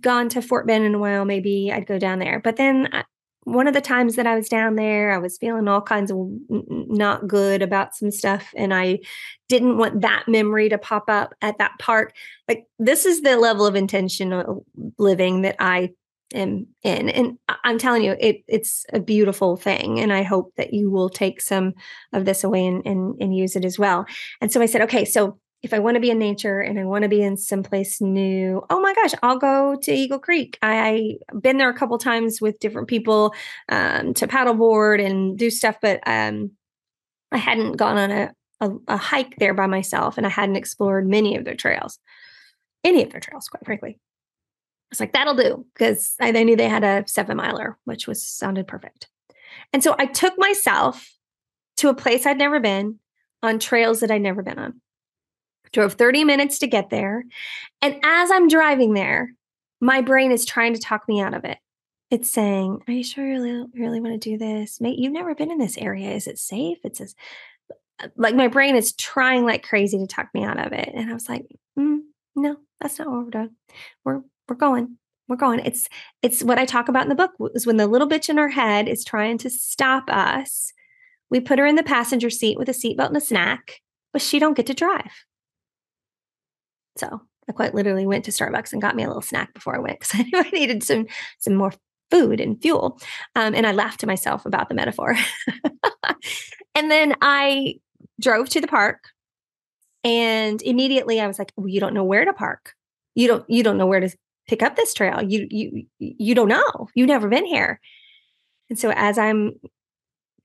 gone 0.00 0.28
to 0.30 0.40
Fort 0.40 0.66
Ben 0.66 0.82
in 0.82 0.94
a 0.94 0.98
while. 0.98 1.24
Maybe 1.24 1.72
I'd 1.72 1.86
go 1.86 1.98
down 1.98 2.20
there. 2.20 2.38
But 2.38 2.56
then 2.56 2.88
uh, 2.92 3.02
one 3.42 3.66
of 3.66 3.74
the 3.74 3.80
times 3.80 4.14
that 4.16 4.26
I 4.26 4.36
was 4.36 4.48
down 4.48 4.76
there, 4.76 5.10
I 5.10 5.18
was 5.18 5.38
feeling 5.38 5.66
all 5.66 5.80
kinds 5.80 6.12
of 6.12 6.18
not 6.48 7.26
good 7.26 7.60
about 7.60 7.96
some 7.96 8.12
stuff. 8.12 8.52
And 8.56 8.72
I 8.72 9.00
didn't 9.48 9.78
want 9.78 10.02
that 10.02 10.28
memory 10.28 10.68
to 10.68 10.78
pop 10.78 11.04
up 11.08 11.34
at 11.42 11.58
that 11.58 11.72
park. 11.80 12.14
Like, 12.46 12.66
this 12.78 13.04
is 13.04 13.22
the 13.22 13.36
level 13.36 13.66
of 13.66 13.74
intentional 13.74 14.64
living 14.98 15.42
that 15.42 15.56
I 15.58 15.90
am 16.34 16.66
in. 16.82 17.08
And 17.08 17.38
I'm 17.64 17.78
telling 17.78 18.02
you, 18.02 18.16
it, 18.20 18.42
it's 18.46 18.84
a 18.92 19.00
beautiful 19.00 19.56
thing. 19.56 20.00
And 20.00 20.12
I 20.12 20.22
hope 20.22 20.52
that 20.56 20.72
you 20.72 20.90
will 20.90 21.08
take 21.08 21.40
some 21.40 21.74
of 22.12 22.24
this 22.24 22.44
away 22.44 22.66
and, 22.66 22.84
and, 22.86 23.14
and 23.20 23.36
use 23.36 23.56
it 23.56 23.64
as 23.64 23.78
well. 23.78 24.06
And 24.40 24.52
so 24.52 24.60
I 24.60 24.66
said, 24.66 24.82
okay, 24.82 25.04
so 25.04 25.38
if 25.62 25.74
I 25.74 25.80
want 25.80 25.96
to 25.96 26.00
be 26.00 26.10
in 26.10 26.18
nature 26.18 26.60
and 26.60 26.78
I 26.78 26.84
want 26.84 27.02
to 27.02 27.08
be 27.08 27.22
in 27.22 27.36
someplace 27.36 28.00
new, 28.00 28.64
oh 28.70 28.80
my 28.80 28.94
gosh, 28.94 29.12
I'll 29.22 29.38
go 29.38 29.76
to 29.82 29.92
Eagle 29.92 30.20
Creek. 30.20 30.56
I, 30.62 31.16
have 31.32 31.42
been 31.42 31.58
there 31.58 31.70
a 31.70 31.76
couple 31.76 31.98
times 31.98 32.40
with 32.40 32.60
different 32.60 32.88
people 32.88 33.34
um, 33.68 34.14
to 34.14 34.28
paddleboard 34.28 35.04
and 35.04 35.36
do 35.36 35.50
stuff, 35.50 35.76
but 35.82 36.00
um, 36.06 36.52
I 37.32 37.38
hadn't 37.38 37.72
gone 37.72 37.98
on 37.98 38.10
a, 38.10 38.32
a, 38.60 38.70
a 38.86 38.96
hike 38.96 39.36
there 39.38 39.54
by 39.54 39.66
myself 39.66 40.16
and 40.16 40.26
I 40.26 40.30
hadn't 40.30 40.56
explored 40.56 41.08
many 41.08 41.36
of 41.36 41.44
their 41.44 41.56
trails, 41.56 41.98
any 42.84 43.02
of 43.02 43.10
their 43.10 43.20
trails, 43.20 43.48
quite 43.48 43.64
frankly. 43.64 43.98
I 44.88 44.92
was 44.92 45.00
like, 45.00 45.12
that'll 45.12 45.34
do 45.34 45.66
because 45.74 46.14
I, 46.20 46.28
I 46.28 46.42
knew 46.44 46.56
they 46.56 46.68
had 46.68 46.84
a 46.84 47.04
seven 47.06 47.36
miler, 47.36 47.76
which 47.84 48.06
was 48.06 48.24
sounded 48.26 48.66
perfect. 48.66 49.08
And 49.72 49.82
so 49.82 49.94
I 49.98 50.06
took 50.06 50.34
myself 50.38 51.10
to 51.78 51.90
a 51.90 51.94
place 51.94 52.24
I'd 52.24 52.38
never 52.38 52.58
been 52.58 52.98
on 53.42 53.58
trails 53.58 54.00
that 54.00 54.10
I'd 54.10 54.22
never 54.22 54.42
been 54.42 54.58
on 54.58 54.80
drove 55.72 55.94
30 55.94 56.24
minutes 56.24 56.60
to 56.60 56.66
get 56.66 56.90
there. 56.90 57.24
And 57.82 57.96
as 58.02 58.30
I'm 58.30 58.48
driving 58.48 58.94
there, 58.94 59.34
my 59.80 60.00
brain 60.00 60.32
is 60.32 60.44
trying 60.44 60.74
to 60.74 60.80
talk 60.80 61.06
me 61.08 61.20
out 61.20 61.34
of 61.34 61.44
it. 61.44 61.58
It's 62.10 62.30
saying, 62.30 62.82
Are 62.88 62.92
you 62.92 63.04
sure 63.04 63.26
you 63.26 63.42
really, 63.42 63.66
really 63.74 64.00
want 64.00 64.20
to 64.20 64.30
do 64.30 64.38
this? 64.38 64.80
Mate, 64.80 64.98
you've 64.98 65.12
never 65.12 65.34
been 65.34 65.50
in 65.50 65.58
this 65.58 65.76
area. 65.76 66.12
Is 66.12 66.26
it 66.26 66.38
safe? 66.38 66.78
It 66.84 66.96
says, 66.96 67.14
like 68.16 68.34
my 68.34 68.48
brain 68.48 68.76
is 68.76 68.92
trying 68.92 69.44
like 69.44 69.62
crazy 69.62 69.98
to 69.98 70.06
talk 70.06 70.28
me 70.32 70.44
out 70.44 70.64
of 70.64 70.72
it. 70.72 70.90
And 70.94 71.10
I 71.10 71.14
was 71.14 71.28
like, 71.28 71.46
mm, 71.78 71.98
no, 72.34 72.56
that's 72.80 72.98
not 72.98 73.08
what 73.10 73.24
we're 73.24 73.30
doing. 73.30 73.56
We're 74.04 74.22
we're 74.48 74.56
going. 74.56 74.98
We're 75.28 75.36
going. 75.36 75.60
It's 75.60 75.88
it's 76.22 76.42
what 76.42 76.58
I 76.58 76.64
talk 76.64 76.88
about 76.88 77.02
in 77.02 77.10
the 77.10 77.14
book 77.14 77.32
is 77.54 77.66
when 77.66 77.76
the 77.76 77.86
little 77.86 78.08
bitch 78.08 78.28
in 78.28 78.38
our 78.38 78.48
head 78.48 78.88
is 78.88 79.04
trying 79.04 79.38
to 79.38 79.50
stop 79.50 80.04
us. 80.08 80.72
We 81.30 81.40
put 81.40 81.58
her 81.58 81.66
in 81.66 81.76
the 81.76 81.82
passenger 81.82 82.30
seat 82.30 82.58
with 82.58 82.68
a 82.68 82.72
seatbelt 82.72 83.08
and 83.08 83.16
a 83.16 83.20
snack, 83.20 83.80
but 84.12 84.22
she 84.22 84.38
don't 84.38 84.56
get 84.56 84.66
to 84.66 84.74
drive. 84.74 85.12
So 86.96 87.20
I 87.48 87.52
quite 87.52 87.74
literally 87.74 88.06
went 88.06 88.24
to 88.24 88.30
Starbucks 88.30 88.72
and 88.72 88.80
got 88.82 88.96
me 88.96 89.02
a 89.02 89.06
little 89.06 89.22
snack 89.22 89.52
before 89.52 89.76
I 89.76 89.80
went 89.80 90.00
because 90.00 90.18
I 90.18 90.22
knew 90.32 90.38
I 90.38 90.50
needed 90.50 90.82
some 90.82 91.06
some 91.38 91.54
more 91.54 91.72
food 92.10 92.40
and 92.40 92.60
fuel. 92.60 92.98
Um, 93.36 93.54
and 93.54 93.66
I 93.66 93.72
laughed 93.72 94.00
to 94.00 94.06
myself 94.06 94.46
about 94.46 94.70
the 94.70 94.74
metaphor. 94.74 95.14
and 96.74 96.90
then 96.90 97.14
I 97.20 97.74
drove 98.18 98.48
to 98.50 98.60
the 98.62 98.66
park, 98.66 99.10
and 100.04 100.62
immediately 100.62 101.20
I 101.20 101.26
was 101.26 101.38
like, 101.38 101.52
well, 101.56 101.68
"You 101.68 101.80
don't 101.80 101.94
know 101.94 102.04
where 102.04 102.24
to 102.24 102.32
park. 102.32 102.72
You 103.14 103.28
don't 103.28 103.48
you 103.48 103.62
don't 103.62 103.76
know 103.76 103.86
where 103.86 104.00
to 104.00 104.10
pick 104.48 104.62
up 104.62 104.76
this 104.76 104.94
trail. 104.94 105.22
You 105.22 105.46
you 105.50 105.86
you 105.98 106.34
don't 106.34 106.48
know. 106.48 106.88
You've 106.94 107.08
never 107.08 107.28
been 107.28 107.46
here." 107.46 107.80
And 108.70 108.78
so 108.78 108.92
as 108.96 109.18
I'm 109.18 109.52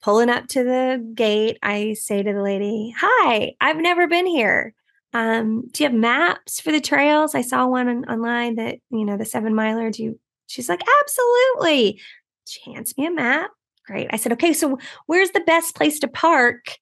pulling 0.01 0.29
up 0.29 0.47
to 0.49 0.63
the 0.63 1.11
gate, 1.15 1.57
I 1.63 1.93
say 1.93 2.21
to 2.21 2.33
the 2.33 2.41
lady, 2.41 2.93
"Hi, 2.97 3.53
I've 3.61 3.77
never 3.77 4.07
been 4.07 4.27
here." 4.27 4.73
Um, 5.13 5.67
do 5.71 5.83
you 5.83 5.89
have 5.89 5.97
maps 5.97 6.59
for 6.59 6.71
the 6.71 6.81
trails? 6.81 7.35
I 7.35 7.41
saw 7.41 7.67
one 7.67 7.87
on, 7.87 8.05
online 8.05 8.55
that, 8.55 8.79
you 8.89 9.05
know, 9.05 9.15
the 9.15 9.25
seven 9.25 9.53
miler. 9.53 9.91
Do 9.91 10.03
you? 10.03 10.19
She's 10.47 10.69
like, 10.69 10.81
absolutely. 11.01 12.01
She 12.45 12.71
hands 12.71 12.97
me 12.97 13.05
a 13.05 13.11
map. 13.11 13.51
Great. 13.85 14.07
I 14.11 14.17
said, 14.17 14.33
okay, 14.33 14.53
so 14.53 14.79
where's 15.05 15.31
the 15.31 15.41
best 15.41 15.75
place 15.75 15.99
to 15.99 16.07
park 16.07 16.77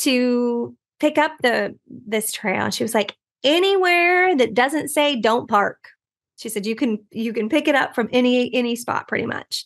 to 0.00 0.76
pick 0.98 1.18
up 1.18 1.32
the 1.42 1.76
this 1.86 2.32
trail? 2.32 2.70
She 2.70 2.84
was 2.84 2.94
like, 2.94 3.16
anywhere 3.44 4.36
that 4.36 4.54
doesn't 4.54 4.88
say 4.88 5.20
don't 5.20 5.48
park. 5.48 5.90
She 6.38 6.48
said, 6.48 6.66
you 6.66 6.74
can 6.74 7.04
you 7.10 7.32
can 7.32 7.48
pick 7.48 7.68
it 7.68 7.74
up 7.74 7.94
from 7.94 8.08
any 8.12 8.52
any 8.54 8.76
spot 8.76 9.08
pretty 9.08 9.26
much 9.26 9.64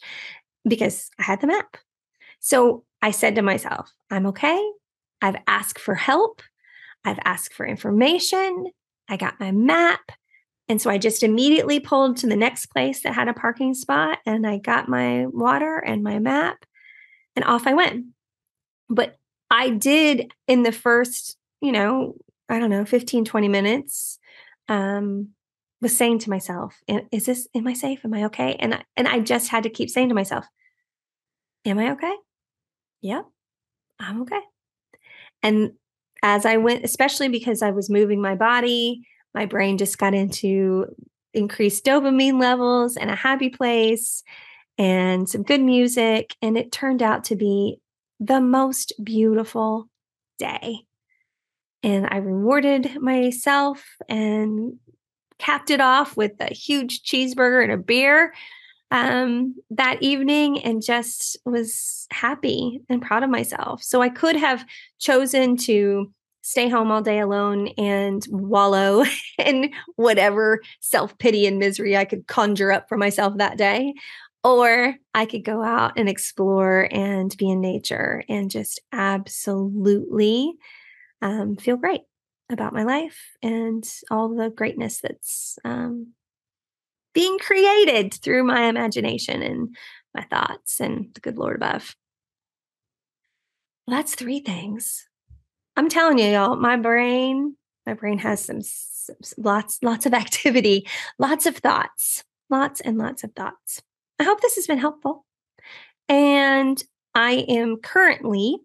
because 0.67 1.11
I 1.19 1.23
had 1.23 1.41
the 1.41 1.47
map. 1.47 1.77
So 2.41 2.85
I 3.01 3.11
said 3.11 3.37
to 3.37 3.43
myself, 3.43 3.93
I'm 4.11 4.27
okay. 4.27 4.61
I've 5.21 5.37
asked 5.47 5.79
for 5.79 5.95
help. 5.95 6.43
I've 7.05 7.19
asked 7.25 7.55
for 7.55 7.67
information. 7.67 8.67
I 9.09 9.17
got 9.17 9.39
my 9.39 9.53
map. 9.53 10.01
And 10.69 10.81
so 10.81 10.89
I 10.89 10.97
just 10.97 11.23
immediately 11.23 11.81
pulled 11.81 12.17
to 12.19 12.27
the 12.27 12.37
next 12.37 12.67
place 12.67 13.03
that 13.03 13.15
had 13.15 13.29
a 13.29 13.35
parking 13.35 13.75
spot 13.75 14.19
and 14.25 14.47
I 14.47 14.59
got 14.59 14.89
my 14.89 15.27
water 15.27 15.79
and 15.79 16.03
my 16.03 16.19
map 16.19 16.65
and 17.37 17.45
off 17.45 17.67
I 17.67 17.75
went. 17.75 18.07
But 18.89 19.17
I 19.51 19.69
did 19.71 20.33
in 20.49 20.63
the 20.63 20.73
first, 20.73 21.37
you 21.61 21.73
know, 21.73 22.15
I 22.49 22.59
don't 22.59 22.71
know, 22.71 22.85
15, 22.85 23.25
20 23.25 23.49
minutes, 23.49 24.19
um, 24.69 25.29
was 25.83 25.97
saying 25.97 26.21
to 26.21 26.31
myself, 26.31 26.81
is 27.11 27.27
this, 27.27 27.49
am 27.55 27.67
I 27.67 27.75
safe? 27.75 28.05
Am 28.05 28.15
I 28.15 28.25
okay? 28.27 28.57
And 28.61 28.75
I, 28.75 28.85
and 28.97 29.09
I 29.09 29.19
just 29.19 29.49
had 29.49 29.65
to 29.65 29.69
keep 29.69 29.91
saying 29.91 30.09
to 30.11 30.15
myself, 30.15 30.47
am 31.67 31.79
I 31.79 31.91
okay? 31.93 32.15
Yep, 33.03 33.27
I'm 33.99 34.23
okay. 34.23 34.41
And 35.43 35.73
as 36.23 36.47
I 36.47 36.59
went, 36.59 36.85
especially 36.85 37.29
because 37.29 37.63
I 37.63 37.73
was 37.73 37.91
moving 37.91 38.23
my 38.23 38.37
body, 38.37 39.03
my 39.35 39.45
brain 39.45 39.77
just 39.77 39.99
got 39.99 40.15
into 40.15 40.87
increased 41.35 41.85
dopamine 41.85 42.41
levels 42.41 42.97
and 42.97 43.11
a 43.11 43.17
happy 43.17 43.49
place 43.49 44.23
and 44.79 45.29
some 45.29 45.43
good 45.43 45.61
music. 45.61 46.37
And 46.41 46.57
it 46.57 46.71
turned 46.71 47.03
out 47.03 47.25
to 47.25 47.37
be 47.37 47.81
the 48.21 48.41
most 48.41 48.93
beautiful 49.03 49.89
day. 50.39 50.87
And 51.83 52.07
I 52.09 52.19
rewarded 52.19 53.01
myself 53.01 53.85
and 54.09 54.79
capped 55.43 55.71
it 55.71 55.81
off 55.81 56.17
with 56.17 56.33
a 56.41 56.55
huge 56.55 57.03
cheeseburger 57.03 57.63
and 57.63 57.73
a 57.73 57.77
beer 57.77 58.33
um, 58.93 59.55
that 59.71 60.01
evening 60.03 60.63
and 60.63 60.83
just 60.83 61.37
was 61.45 62.07
happy 62.13 62.81
and 62.89 63.03
proud 63.03 63.25
of 63.25 63.31
myself. 63.31 63.83
So 63.83 64.01
I 64.03 64.09
could 64.09 64.37
have 64.37 64.65
chosen 65.01 65.57
to 65.59 66.13
stay 66.43 66.69
home 66.69 66.91
all 66.91 67.03
day 67.03 67.19
alone 67.19 67.69
and 67.79 68.25
wallow 68.31 69.05
in 69.39 69.73
whatever 69.97 70.61
self 70.81 71.19
pity 71.19 71.47
and 71.47 71.59
misery 71.59 71.97
I 71.97 72.05
could 72.05 72.27
conjure 72.27 72.71
up 72.71 72.89
for 72.89 72.97
myself 72.97 73.39
that 73.39 73.59
day. 73.59 73.95
Or 74.45 74.97
I 75.15 75.27
could 75.27 75.45
go 75.45 75.63
out 75.63 75.93
and 75.97 76.09
explore 76.09 76.89
and 76.91 77.35
be 77.37 77.49
in 77.51 77.61
nature 77.61 78.25
and 78.29 78.51
just 78.51 78.81
absolutely 78.93 80.53
um, 81.21 81.57
feel 81.57 81.77
great 81.77 82.03
about 82.53 82.73
my 82.73 82.85
life 82.85 83.19
and 83.43 83.89
all 84.11 84.29
the 84.29 84.51
greatness 84.51 85.01
that's 85.01 85.59
um, 85.65 86.13
being 87.15 87.39
created 87.39 88.15
through 88.15 88.45
my 88.45 88.65
imagination 88.65 89.43
and 89.43 89.77
my 90.15 90.23
thoughts 90.25 90.81
and 90.81 91.13
the 91.15 91.21
good 91.21 91.39
Lord 91.39 91.57
above. 91.57 91.97
Well, 93.87 93.97
that's 93.97 94.15
three 94.15 94.41
things. 94.41 95.09
I'm 95.77 95.89
telling 95.89 96.19
you, 96.19 96.27
y'all, 96.27 96.57
my 96.57 96.77
brain, 96.77 97.57
my 97.87 97.95
brain 97.95 98.19
has 98.19 98.45
some, 98.45 98.61
some, 98.63 99.17
some 99.23 99.45
lots, 99.45 99.79
lots 99.83 100.07
of 100.07 100.15
activity, 100.15 100.87
lots 101.19 101.47
of 101.47 101.57
thoughts, 101.57 102.25
lots 102.51 102.81
and 102.81 102.99
lots 102.99 103.25
of 103.25 103.33
thoughts. 103.33 103.83
I 104.19 104.25
hope 104.25 104.41
this 104.41 104.57
has 104.57 104.67
been 104.67 104.79
helpful. 104.79 105.25
And 106.09 106.83
I 107.15 107.45
am 107.49 107.77
currently 107.77 108.59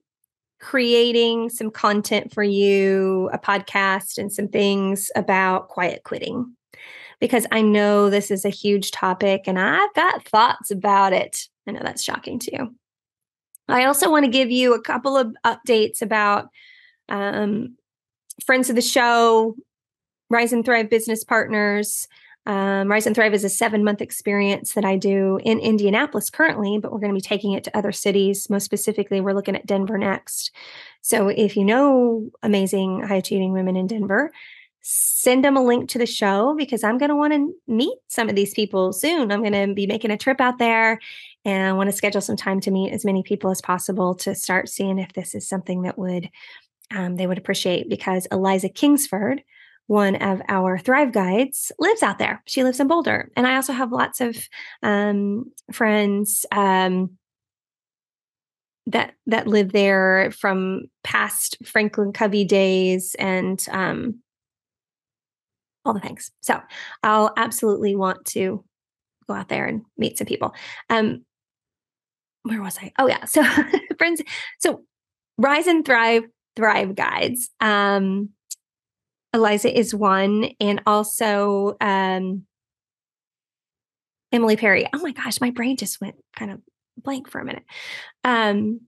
creating 0.59 1.49
some 1.49 1.69
content 1.71 2.33
for 2.33 2.43
you, 2.43 3.29
a 3.33 3.37
podcast, 3.37 4.17
and 4.17 4.31
some 4.31 4.47
things 4.47 5.11
about 5.15 5.69
quiet 5.69 6.03
quitting 6.03 6.53
because 7.19 7.47
I 7.51 7.61
know 7.61 8.09
this 8.09 8.29
is 8.31 8.45
a 8.45 8.49
huge 8.49 8.91
topic 8.91 9.43
and 9.47 9.59
I've 9.59 9.93
got 9.93 10.27
thoughts 10.27 10.71
about 10.71 11.13
it. 11.13 11.47
I 11.67 11.71
know 11.71 11.81
that's 11.83 12.03
shocking 12.03 12.39
to 12.39 12.55
you. 12.55 12.75
I 13.67 13.85
also 13.85 14.09
want 14.09 14.25
to 14.25 14.31
give 14.31 14.49
you 14.49 14.73
a 14.73 14.81
couple 14.81 15.17
of 15.17 15.35
updates 15.45 16.01
about 16.01 16.49
um, 17.09 17.75
friends 18.45 18.69
of 18.69 18.75
the 18.75 18.81
show, 18.81 19.55
Rise 20.29 20.53
and 20.53 20.63
Thrive 20.63 20.89
business 20.89 21.23
partners. 21.23 22.07
Um, 22.47 22.89
Rise 22.89 23.05
and 23.05 23.13
Thrive 23.13 23.33
is 23.33 23.43
a 23.43 23.49
seven 23.49 23.83
month 23.83 24.01
experience 24.01 24.73
that 24.73 24.85
I 24.85 24.95
do 24.95 25.37
in 25.43 25.59
Indianapolis 25.59 26.29
currently, 26.29 26.79
but 26.81 26.93
we're 26.93 26.99
going 26.99 27.11
to 27.11 27.17
be 27.17 27.21
taking 27.21 27.51
it 27.51 27.65
to 27.65 27.77
other 27.77 27.91
cities. 27.91 28.49
Most 28.49 28.63
specifically, 28.63 29.19
we're 29.19 29.33
looking 29.33 29.55
at 29.55 29.65
Denver 29.65 29.97
next. 29.97 30.51
So 31.01 31.27
if 31.27 31.57
you 31.57 31.65
know 31.65 32.31
amazing 32.41 33.03
high 33.03 33.17
achieving 33.17 33.51
women 33.51 33.75
in 33.75 33.85
Denver, 33.85 34.31
send 34.81 35.43
them 35.43 35.57
a 35.57 35.63
link 35.63 35.89
to 35.89 35.97
the 35.97 36.05
show 36.05 36.55
because 36.57 36.85
I'm 36.85 36.97
going 36.97 37.09
to 37.09 37.17
want 37.17 37.33
to 37.33 37.53
meet 37.67 37.97
some 38.07 38.29
of 38.29 38.35
these 38.37 38.53
people 38.53 38.93
soon. 38.93 39.29
I'm 39.29 39.41
going 39.41 39.67
to 39.67 39.73
be 39.73 39.85
making 39.85 40.11
a 40.11 40.17
trip 40.17 40.39
out 40.39 40.57
there 40.57 40.99
and 41.43 41.67
I 41.67 41.73
want 41.73 41.89
to 41.89 41.95
schedule 41.95 42.21
some 42.21 42.37
time 42.37 42.61
to 42.61 42.71
meet 42.71 42.93
as 42.93 43.03
many 43.03 43.23
people 43.23 43.51
as 43.51 43.59
possible 43.59 44.15
to 44.15 44.33
start 44.33 44.69
seeing 44.69 44.99
if 44.99 45.11
this 45.11 45.35
is 45.35 45.49
something 45.49 45.81
that 45.81 45.97
would 45.97 46.29
um, 46.95 47.17
they 47.17 47.27
would 47.27 47.37
appreciate 47.37 47.89
because 47.89 48.25
Eliza 48.31 48.69
Kingsford, 48.69 49.43
one 49.87 50.15
of 50.17 50.41
our 50.47 50.77
Thrive 50.77 51.11
guides, 51.11 51.71
lives 51.79 52.03
out 52.03 52.19
there. 52.19 52.43
She 52.45 52.63
lives 52.63 52.79
in 52.79 52.87
Boulder, 52.87 53.31
and 53.35 53.47
I 53.47 53.55
also 53.55 53.73
have 53.73 53.91
lots 53.91 54.21
of 54.21 54.37
um, 54.83 55.51
friends. 55.71 56.45
Um, 56.51 57.17
that 58.87 59.15
that 59.25 59.47
live 59.47 59.73
there 59.73 60.31
from 60.31 60.83
past 61.03 61.57
Franklin 61.65 62.13
Covey 62.13 62.45
days 62.45 63.15
and 63.19 63.63
um, 63.69 64.19
all 65.83 65.93
the 65.93 65.99
things. 65.99 66.31
So 66.41 66.61
I'll 67.03 67.33
absolutely 67.37 67.95
want 67.95 68.25
to 68.27 68.63
go 69.27 69.33
out 69.33 69.49
there 69.49 69.65
and 69.65 69.81
meet 69.97 70.17
some 70.17 70.27
people. 70.27 70.55
Um, 70.89 71.25
where 72.43 72.61
was 72.61 72.77
I? 72.81 72.91
Oh 72.97 73.07
yeah. 73.07 73.25
So 73.25 73.43
friends, 73.97 74.21
so 74.59 74.83
Rise 75.37 75.67
and 75.67 75.85
Thrive 75.85 76.23
Thrive 76.55 76.95
guides. 76.95 77.49
Um, 77.59 78.29
Eliza 79.33 79.77
is 79.77 79.93
one, 79.93 80.51
and 80.59 80.81
also 80.85 81.75
um, 81.81 82.45
Emily 84.31 84.55
Perry. 84.55 84.87
Oh 84.93 84.99
my 84.99 85.11
gosh, 85.11 85.41
my 85.41 85.51
brain 85.51 85.77
just 85.77 86.01
went 86.01 86.15
kind 86.35 86.51
of 86.51 86.61
blank 86.97 87.29
for 87.29 87.39
a 87.39 87.45
minute. 87.45 87.63
Um, 88.23 88.81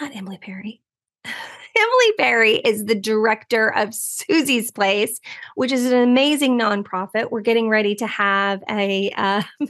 not 0.00 0.14
Emily 0.14 0.38
Perry. 0.38 0.82
Emily 1.24 2.12
Perry 2.18 2.56
is 2.56 2.84
the 2.84 2.94
director 2.94 3.72
of 3.74 3.94
Susie's 3.94 4.70
Place, 4.70 5.20
which 5.54 5.70
is 5.72 5.86
an 5.86 5.98
amazing 6.02 6.58
nonprofit. 6.58 7.30
We're 7.30 7.40
getting 7.40 7.68
ready 7.68 7.94
to 7.96 8.06
have 8.06 8.62
a 8.68 9.10
uh, 9.16 9.42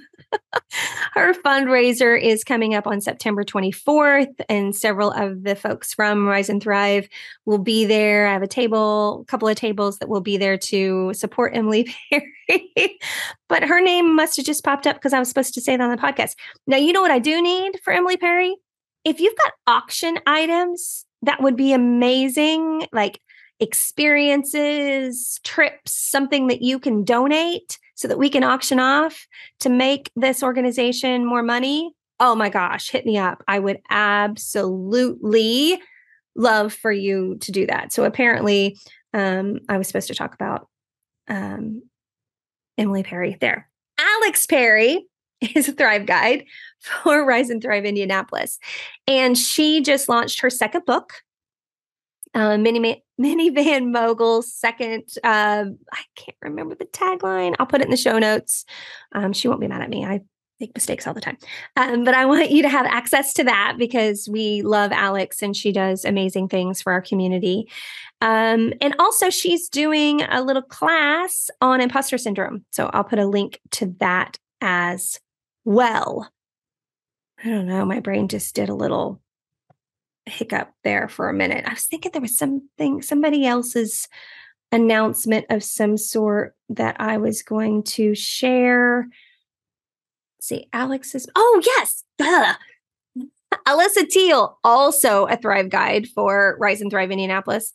her 1.14 1.35
fundraiser 1.35 2.20
is 2.20 2.44
coming 2.44 2.75
up 2.75 2.87
on 2.87 3.01
September 3.01 3.44
24th, 3.44 4.40
and 4.49 4.75
several 4.75 5.11
of 5.11 5.42
the 5.42 5.57
folks 5.57 5.94
from 5.94 6.27
Rise 6.27 6.49
and 6.49 6.62
Thrive 6.62 7.09
will 7.44 7.59
be 7.59 7.85
there. 7.85 8.27
I 8.27 8.33
have 8.33 8.42
a 8.42 8.46
table, 8.49 9.20
a 9.23 9.25
couple 9.25 9.49
of 9.49 9.57
tables 9.57 9.99
that 9.99 10.09
will 10.09 10.20
be 10.20 10.37
there 10.37 10.59
to 10.59 11.12
support 11.14 11.55
Emily 11.55 11.92
Perry. 12.49 12.99
but 13.49 13.62
her 13.62 13.81
name 13.81 14.14
must 14.14 14.37
have 14.37 14.46
just 14.46 14.64
popped 14.64 14.87
up 14.87 14.96
because 14.96 15.12
I 15.12 15.18
was 15.18 15.29
supposed 15.29 15.55
to 15.55 15.61
say 15.61 15.77
that 15.77 15.83
on 15.83 15.90
the 15.90 15.96
podcast. 15.96 16.35
Now, 16.66 16.77
you 16.77 16.92
know 16.92 17.03
what 17.03 17.11
I 17.11 17.18
do 17.18 17.40
need 17.42 17.81
for 17.83 17.92
Emily 17.92 18.16
Perry? 18.16 18.57
If 19.05 19.20
you've 19.20 19.37
got 19.37 19.53
auction 19.66 20.18
items 20.27 21.07
that 21.23 21.42
would 21.42 21.57
be 21.57 21.73
amazing, 21.73 22.87
like 22.92 23.20
experiences, 23.61 25.38
trips, 25.44 25.92
something 25.92 26.46
that 26.49 26.62
you 26.62 26.79
can 26.79 27.05
donate 27.05 27.79
so 28.00 28.08
that 28.08 28.18
we 28.18 28.30
can 28.30 28.42
auction 28.42 28.80
off 28.80 29.26
to 29.58 29.68
make 29.68 30.10
this 30.16 30.42
organization 30.42 31.26
more 31.26 31.42
money. 31.42 31.92
Oh 32.18 32.34
my 32.34 32.48
gosh, 32.48 32.90
hit 32.90 33.04
me 33.04 33.18
up. 33.18 33.44
I 33.46 33.58
would 33.58 33.78
absolutely 33.90 35.78
love 36.34 36.72
for 36.72 36.90
you 36.90 37.36
to 37.42 37.52
do 37.52 37.66
that. 37.66 37.92
So 37.92 38.04
apparently, 38.04 38.78
um, 39.12 39.58
I 39.68 39.76
was 39.76 39.86
supposed 39.86 40.08
to 40.08 40.14
talk 40.14 40.32
about 40.32 40.68
um, 41.28 41.82
Emily 42.78 43.02
Perry 43.02 43.36
there. 43.38 43.68
Alex 43.98 44.46
Perry 44.46 45.06
is 45.54 45.68
a 45.68 45.72
Thrive 45.72 46.06
Guide 46.06 46.44
for 46.78 47.22
Rise 47.22 47.50
and 47.50 47.60
Thrive 47.60 47.84
Indianapolis. 47.84 48.58
And 49.06 49.36
she 49.36 49.82
just 49.82 50.08
launched 50.08 50.40
her 50.40 50.48
second 50.48 50.86
book, 50.86 51.12
uh, 52.35 52.57
Mini 52.59 53.03
Minivan 53.21 53.90
Mogul's 53.90 54.53
second. 54.53 55.05
Uh, 55.23 55.66
I 55.93 56.03
can't 56.16 56.37
remember 56.43 56.75
the 56.75 56.87
tagline. 56.87 57.55
I'll 57.59 57.66
put 57.66 57.81
it 57.81 57.85
in 57.85 57.90
the 57.90 57.97
show 57.97 58.19
notes. 58.19 58.64
Um, 59.12 59.33
she 59.33 59.49
won't 59.49 59.61
be 59.61 59.69
mad 59.69 59.83
at 59.83 59.90
me. 59.90 60.05
I 60.05 60.21
make 60.61 60.75
mistakes 60.75 61.07
all 61.07 61.14
the 61.14 61.21
time. 61.21 61.38
Um, 61.77 62.05
but 62.05 62.14
I 62.14 62.27
want 62.27 62.51
you 62.51 62.62
to 62.62 62.69
have 62.69 62.87
access 62.87 63.33
to 63.35 63.45
that 63.45 63.77
because 63.79 64.29
we 64.31 64.62
love 64.62 64.93
Alex 64.93 65.43
and 65.43 65.57
she 65.57 65.73
does 65.73 66.05
amazing 66.05 66.49
things 66.49 66.83
for 66.83 66.93
our 66.93 67.01
community. 67.01 67.69
Um, 68.21 68.75
and 68.81 68.95
also, 68.99 69.31
she's 69.31 69.69
doing 69.69 70.23
a 70.23 70.43
little 70.43 70.62
class 70.62 71.51
on 71.61 71.81
imposter 71.81 72.19
syndrome. 72.19 72.64
So 72.71 72.90
I'll 72.93 73.05
put 73.05 73.19
a 73.19 73.27
link 73.27 73.61
to 73.73 73.95
that 74.01 74.38
as 74.61 75.19
well. 75.64 76.31
I 77.43 77.49
don't 77.49 77.66
know. 77.66 77.87
My 77.87 78.01
brain 78.01 78.29
just 78.29 78.55
did 78.55 78.69
a 78.69 78.75
little 78.75 79.21
hiccup 80.26 80.70
there 80.85 81.09
for 81.09 81.28
a 81.28 81.35
minute. 81.35 81.64
I 81.66 81.74
was 81.74 81.85
thinking 81.85 82.12
there 82.12 82.20
was 82.20 82.37
something, 82.37 83.02
somebody 83.02 83.46
else's 83.46 84.09
announcement 84.72 85.46
of 85.50 85.64
some 85.64 85.96
sort 85.96 86.54
that 86.68 86.96
I 87.00 87.16
was 87.18 87.42
going 87.42 87.83
to 87.85 88.14
share. 88.14 89.09
Let's 90.38 90.48
see, 90.48 90.68
Alex's. 90.72 91.26
Oh, 91.35 91.62
yes. 91.64 92.04
Duh. 92.18 92.54
Alyssa 93.66 94.09
Teal, 94.09 94.59
also 94.62 95.26
a 95.26 95.37
Thrive 95.37 95.70
Guide 95.70 96.06
for 96.09 96.56
Rise 96.61 96.80
and 96.80 96.90
Thrive 96.90 97.11
Indianapolis. 97.11 97.74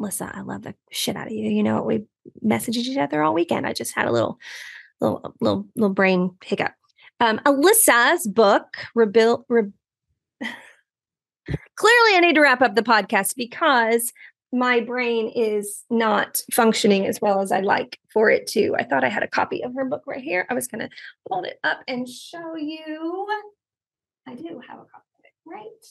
Alyssa, 0.00 0.34
I 0.34 0.40
love 0.40 0.62
the 0.62 0.74
shit 0.90 1.16
out 1.16 1.26
of 1.26 1.32
you. 1.32 1.50
You 1.50 1.62
know, 1.62 1.82
we 1.82 2.04
messaged 2.44 2.76
each 2.76 2.96
other 2.96 3.22
all 3.22 3.34
weekend. 3.34 3.66
I 3.66 3.74
just 3.74 3.94
had 3.94 4.08
a 4.08 4.12
little, 4.12 4.38
little, 5.00 5.34
little, 5.40 5.66
little 5.76 5.94
brain 5.94 6.30
hiccup. 6.42 6.72
Um, 7.20 7.40
Alyssa's 7.40 8.26
book, 8.26 8.78
Rebuild. 8.94 9.44
Re- 9.48 9.70
Clearly, 11.46 12.16
I 12.16 12.20
need 12.20 12.34
to 12.34 12.40
wrap 12.40 12.62
up 12.62 12.74
the 12.74 12.82
podcast 12.82 13.34
because 13.36 14.12
my 14.52 14.80
brain 14.80 15.32
is 15.34 15.84
not 15.88 16.42
functioning 16.52 17.06
as 17.06 17.20
well 17.20 17.40
as 17.40 17.50
I'd 17.50 17.64
like 17.64 17.98
for 18.12 18.30
it 18.30 18.46
to. 18.48 18.74
I 18.78 18.84
thought 18.84 19.04
I 19.04 19.08
had 19.08 19.22
a 19.22 19.28
copy 19.28 19.64
of 19.64 19.74
her 19.74 19.84
book 19.86 20.02
right 20.06 20.20
here. 20.20 20.46
I 20.50 20.54
was 20.54 20.68
going 20.68 20.80
to 20.80 20.90
hold 21.30 21.46
it 21.46 21.58
up 21.64 21.80
and 21.88 22.06
show 22.08 22.54
you. 22.56 23.26
I 24.28 24.34
do 24.34 24.60
have 24.68 24.78
a 24.78 24.84
copy 24.84 25.08
of 25.18 25.24
it 25.24 25.32
right 25.46 25.86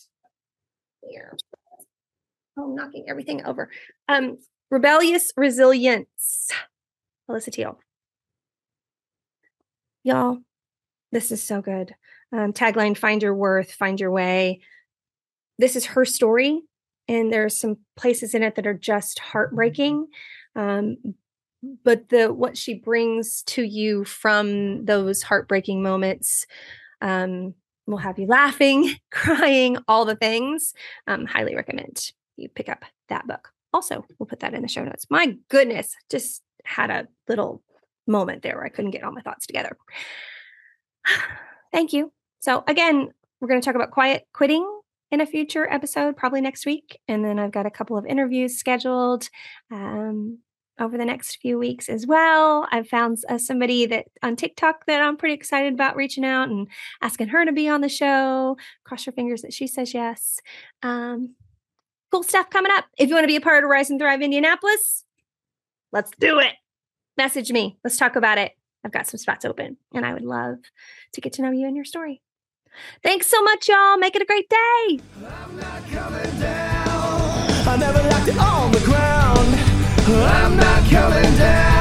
here. 1.10 1.36
Oh, 2.58 2.66
I'm 2.66 2.76
knocking 2.76 3.06
everything 3.08 3.44
over. 3.46 3.70
Um, 4.08 4.38
Rebellious 4.70 5.32
Resilience, 5.36 6.50
Alyssa 7.30 7.52
Teal. 7.52 7.80
Y'all, 10.04 10.40
this 11.12 11.32
is 11.32 11.42
so 11.42 11.62
good. 11.62 11.96
Um, 12.32 12.54
tagline 12.54 12.98
Find 12.98 13.22
Your 13.22 13.36
Worth, 13.36 13.72
Find 13.72 14.00
Your 14.00 14.12
Way. 14.12 14.62
This 15.62 15.76
is 15.76 15.86
her 15.86 16.06
story, 16.06 16.64
and 17.08 17.32
there 17.32 17.46
are 17.46 17.50
some 17.50 17.78
places 17.96 18.34
in 18.34 18.42
it 18.42 18.56
that 18.56 18.66
are 18.66 18.74
just 18.74 19.20
heartbreaking. 19.20 20.08
Um, 20.56 20.98
but 21.84 22.10
the 22.10 22.34
what 22.34 22.58
she 22.58 22.74
brings 22.74 23.44
to 23.44 23.62
you 23.62 24.04
from 24.04 24.86
those 24.86 25.22
heartbreaking 25.22 25.84
moments 25.84 26.48
um, 27.02 27.54
will 27.86 27.98
have 27.98 28.18
you 28.18 28.26
laughing, 28.26 28.96
crying, 29.12 29.78
all 29.88 30.04
the 30.04 30.16
things. 30.16 30.74
Um, 31.06 31.28
highly 31.28 31.56
recommend 31.56 32.12
you 32.38 32.50
pick 32.50 32.68
up 32.68 32.84
that 33.10 33.28
book. 33.28 33.50
Also, 33.72 34.04
we'll 34.18 34.26
put 34.26 34.40
that 34.40 34.56
in 34.56 34.64
the 34.64 34.68
show 34.68 34.84
notes. 34.84 35.06
My 35.12 35.38
goodness, 35.50 35.96
just 36.10 36.42
had 36.66 36.90
a 36.90 37.08
little 37.30 37.62
moment 38.08 38.42
there 38.42 38.56
where 38.56 38.66
I 38.66 38.70
couldn't 38.70 38.92
get 38.92 39.04
all 39.04 39.12
my 39.12 39.22
thoughts 39.22 39.46
together. 39.46 39.78
Thank 41.72 41.94
you. 41.94 42.12
So, 42.40 42.64
again, 42.68 43.10
we're 43.40 43.48
going 43.48 43.62
to 43.62 43.66
talk 43.66 43.76
about 43.76 43.92
quiet 43.92 44.24
quitting 44.34 44.68
in 45.12 45.22
a 45.22 45.26
future 45.26 45.70
episode, 45.70 46.16
probably 46.16 46.42
next 46.42 46.66
week. 46.66 47.00
And 47.08 47.24
then 47.24 47.38
I've 47.38 47.52
got 47.52 47.66
a 47.66 47.72
couple 47.72 47.98
of 47.98 48.06
interviews 48.06 48.58
scheduled 48.58 49.30
um, 49.70 50.40
over 50.80 50.98
the 50.98 51.06
next 51.06 51.36
few 51.38 51.60
weeks 51.60 51.90
as 51.90 52.08
well. 52.08 52.68
I've 52.72 52.88
found 52.88 53.18
uh, 53.30 53.38
somebody 53.38 53.86
that 53.88 54.06
on 54.24 54.36
TikTok 54.36 54.86
that 54.88 55.02
I'm 55.02 55.18
pretty 55.18 55.36
excited 55.36 55.74
about 55.74 55.98
reaching 55.98 56.26
out 56.26 56.50
and 56.50 56.68
asking 57.02 57.28
her 57.28 57.46
to 57.46 57.52
be 57.52 57.68
on 57.68 57.82
the 57.82 57.90
show. 57.90 58.58
Cross 58.86 59.06
your 59.06 59.14
fingers 59.14 59.42
that 59.42 59.54
she 59.54 59.68
says 59.68 59.94
yes. 59.94 60.40
Um, 60.82 61.36
cool 62.12 62.24
stuff 62.24 62.50
coming 62.50 62.72
up. 62.72 62.86
If 62.98 63.10
you 63.10 63.16
want 63.16 63.26
to 63.26 63.28
be 63.28 63.36
a 63.36 63.42
part 63.42 63.64
of 63.64 63.70
Rise 63.70 63.90
and 63.90 64.00
Thrive 64.00 64.22
Indianapolis, 64.22 65.04
let's 65.92 66.12
do 66.20 66.40
it. 66.40 66.54
Message 67.18 67.52
me. 67.52 67.78
Let's 67.84 67.98
talk 67.98 68.16
about 68.16 68.38
it. 68.38 68.54
I've 68.84 68.92
got 68.92 69.08
some 69.08 69.20
spots 69.20 69.46
open 69.46 69.78
and 69.94 70.06
I 70.06 70.14
would 70.14 70.24
love 70.24 70.58
to 71.14 71.22
get 71.22 71.34
to 71.34 71.42
know 71.42 71.52
you 71.52 71.68
and 71.68 71.76
your 71.76 71.86
story. 71.86 72.22
Thanks 73.04 73.28
so 73.28 73.42
much, 73.44 73.68
y'all. 73.68 73.98
Make 73.98 74.16
it 74.16 74.22
a 74.22 74.26
great 74.26 74.50
day. 74.50 75.00
I 77.68 77.78
never 77.78 78.00
left 78.00 78.28
it 78.28 78.38
on 78.38 78.72
the 78.72 78.80
ground. 78.80 79.48
I'm 80.08 80.58
not 80.58 80.90
coming 80.90 81.38
down. 81.38 81.81